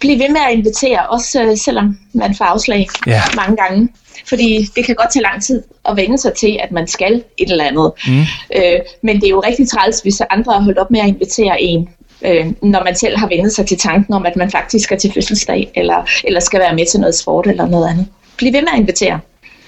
[0.01, 3.21] Bliv ved med at invitere, også øh, selvom man får afslag Ja.
[3.35, 3.89] mange gange.
[4.29, 7.51] Fordi det kan godt tage lang tid at vende sig til, at man skal et
[7.51, 7.91] eller andet.
[8.07, 8.21] Mm.
[8.55, 11.61] Øh, men det er jo rigtig træls, hvis andre har holdt op med at invitere
[11.61, 11.89] en,
[12.25, 15.11] øh, når man selv har vendt sig til tanken om, at man faktisk skal til
[15.13, 18.07] fødselsdag, eller, eller skal være med til noget sport eller noget andet.
[18.37, 19.19] Bliv ved med at invitere.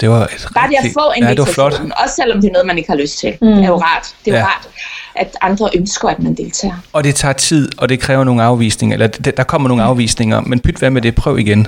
[0.01, 1.65] Det var et Bare det at få Ja, det var flot.
[1.71, 3.37] invitationen, også selvom det er noget, man ikke har lyst til.
[3.41, 3.47] Mm.
[3.47, 4.07] Det er jo rart.
[4.25, 4.45] Det er jo Ja.
[4.45, 4.67] rart,
[5.15, 6.73] at andre ønsker, at man deltager.
[6.93, 10.41] Og det tager tid, og det kræver nogle afvisninger, eller det- der kommer nogle afvisninger,
[10.41, 11.67] men pyt hvad med det, prøv igen.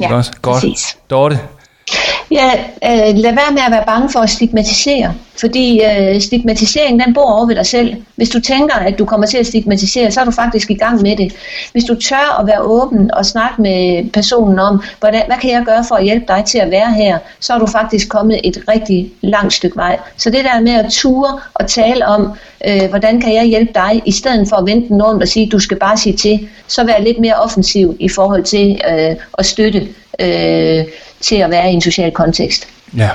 [0.00, 0.32] Ja, Ikke også?
[0.42, 0.54] Godt.
[0.54, 0.96] præcis.
[1.10, 1.38] Dorte,
[2.32, 2.50] Ja,
[2.84, 7.32] øh, lad være med at være bange for at stigmatisere, fordi øh, stigmatisering den bor
[7.32, 7.94] over ved dig selv.
[8.16, 11.02] Hvis du tænker, at du kommer til at stigmatisere, så er du faktisk i gang
[11.02, 11.32] med det.
[11.72, 15.62] Hvis du tør at være åben og snakke med personen om, hvordan, hvad kan jeg
[15.64, 18.58] gøre for at hjælpe dig til at være her, så er du faktisk kommet et
[18.68, 19.98] rigtig langt stykke vej.
[20.16, 22.32] Så det der med at ture og tale om,
[22.66, 25.58] øh, hvordan kan jeg hjælpe dig, i stedet for at vente nogen og sige, du
[25.58, 29.88] skal bare sige til, så vær lidt mere offensiv i forhold til øh, at støtte
[30.20, 30.84] øh,
[31.20, 32.68] til at være i en social kontekst.
[32.96, 33.10] Ja.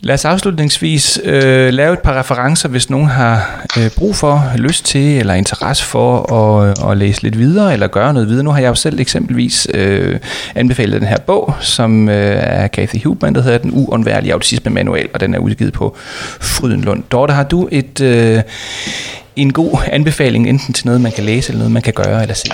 [0.00, 4.84] Lad os afslutningsvis øh, lave et par referencer, hvis nogen har øh, brug for, lyst
[4.84, 8.44] til eller interesse for at, øh, at læse lidt videre eller gøre noget videre.
[8.44, 10.18] Nu har jeg jo selv eksempelvis øh,
[10.54, 15.08] anbefalet den her bog, som øh, er Kathy Huberman, der hedder Den uundværlige autisme manual,
[15.14, 15.96] og den er udgivet på
[16.40, 17.02] Frydenlund.
[17.10, 18.42] Dorte, har du et, øh,
[19.36, 22.34] en god anbefaling, enten til noget, man kan læse, eller noget, man kan gøre eller
[22.34, 22.50] se?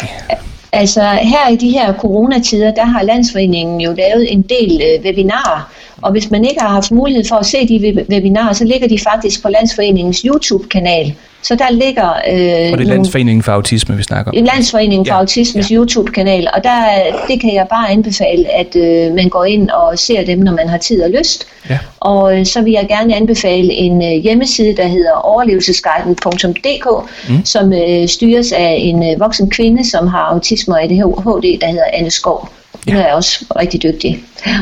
[0.72, 5.72] Altså her i de her coronatider, der har Landsforeningen jo lavet en del øh, webinarer,
[6.02, 8.98] og hvis man ikke har haft mulighed for at se de webinarer, så ligger de
[8.98, 11.14] faktisk på Landsforeningens YouTube-kanal.
[11.42, 14.38] Så der ligger øh, Og det er Landsforeningen for Autisme, vi snakker om.
[14.38, 15.76] en Landsforening for Ja, Autismes ja.
[15.76, 16.84] YouTube-kanal, og der,
[17.28, 20.68] det kan jeg bare anbefale, at øh, man går ind og ser dem, når man
[20.68, 21.46] har tid og lyst.
[21.70, 21.78] Ja.
[22.00, 27.44] Og øh, så vil jeg gerne anbefale en øh, hjemmeside, der hedder overlevelsesguiden.dk, mm.
[27.44, 31.84] som øh, styres af en øh, voksen kvinde, som har autisme og ADHD, der hedder
[31.92, 32.48] Anne Skov.
[32.88, 33.02] Hun Ja.
[33.02, 34.24] er også rigtig dygtig.
[34.46, 34.52] Ja.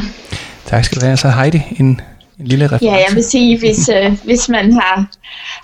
[0.67, 1.17] Tak skal du have.
[1.17, 2.01] Så Heidi, en,
[2.41, 2.87] En lille reference.
[2.87, 5.07] Ja, jeg vil sige, hvis, øh, hvis man har,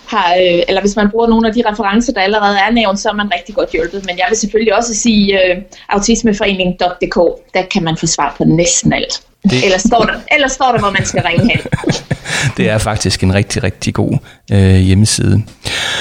[0.06, 3.08] har øh, eller hvis man bruger nogle af de referencer, der allerede er nævnt, så
[3.08, 4.02] er man rigtig godt hjulpet.
[4.06, 5.56] Men jeg vil selvfølgelig også sige øh,
[5.88, 7.16] autismeforening.dk,
[7.54, 9.20] der kan man få svar på næsten alt.
[9.42, 9.64] Det- Det...
[9.64, 11.60] Eller, står der, eller står der, hvor man skal ringe hen.
[12.56, 14.18] Det er faktisk en rigtig, rigtig god
[14.52, 15.42] øh, hjemmeside.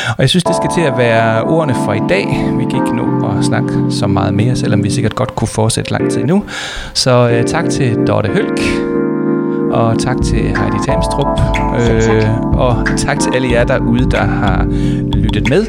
[0.10, 2.26] Og jeg synes, det skal til at være ordene for i dag.
[2.58, 5.92] Vi kan ikke nå at snakke så meget mere, selvom vi sikkert godt kunne fortsætte
[5.92, 6.44] lang tid nu.
[6.94, 8.60] Så øh, tak til Dorte Hølk,
[9.76, 11.40] og tak til Heidi Tamstrup,
[11.80, 14.66] øh, og tak til alle jer derude, der har
[15.14, 15.66] lyttet med.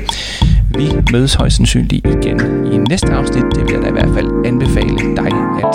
[0.78, 2.40] Vi mødes højst sandsynligt igen
[2.72, 3.44] i næste afsnit.
[3.54, 5.26] Det vil jeg da i hvert fald anbefale dig
[5.64, 5.74] at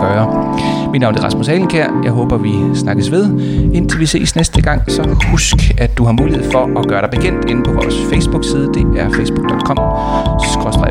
[0.00, 0.56] gøre.
[0.92, 2.00] Mit navn er Rasmus Alenkær.
[2.04, 3.40] Jeg håber, vi snakkes ved.
[3.72, 7.10] Indtil vi ses næste gang, så husk, at du har mulighed for at gøre dig
[7.10, 8.68] bekendt inde på vores Facebook-side.
[8.74, 9.78] Det er facebook.com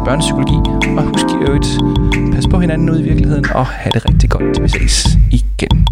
[0.05, 0.57] børnepsykologi.
[0.97, 1.67] Og husk i øvrigt,
[2.33, 5.87] pas på hinanden ude i virkeligheden, og have det rigtig godt, til vi ses igen.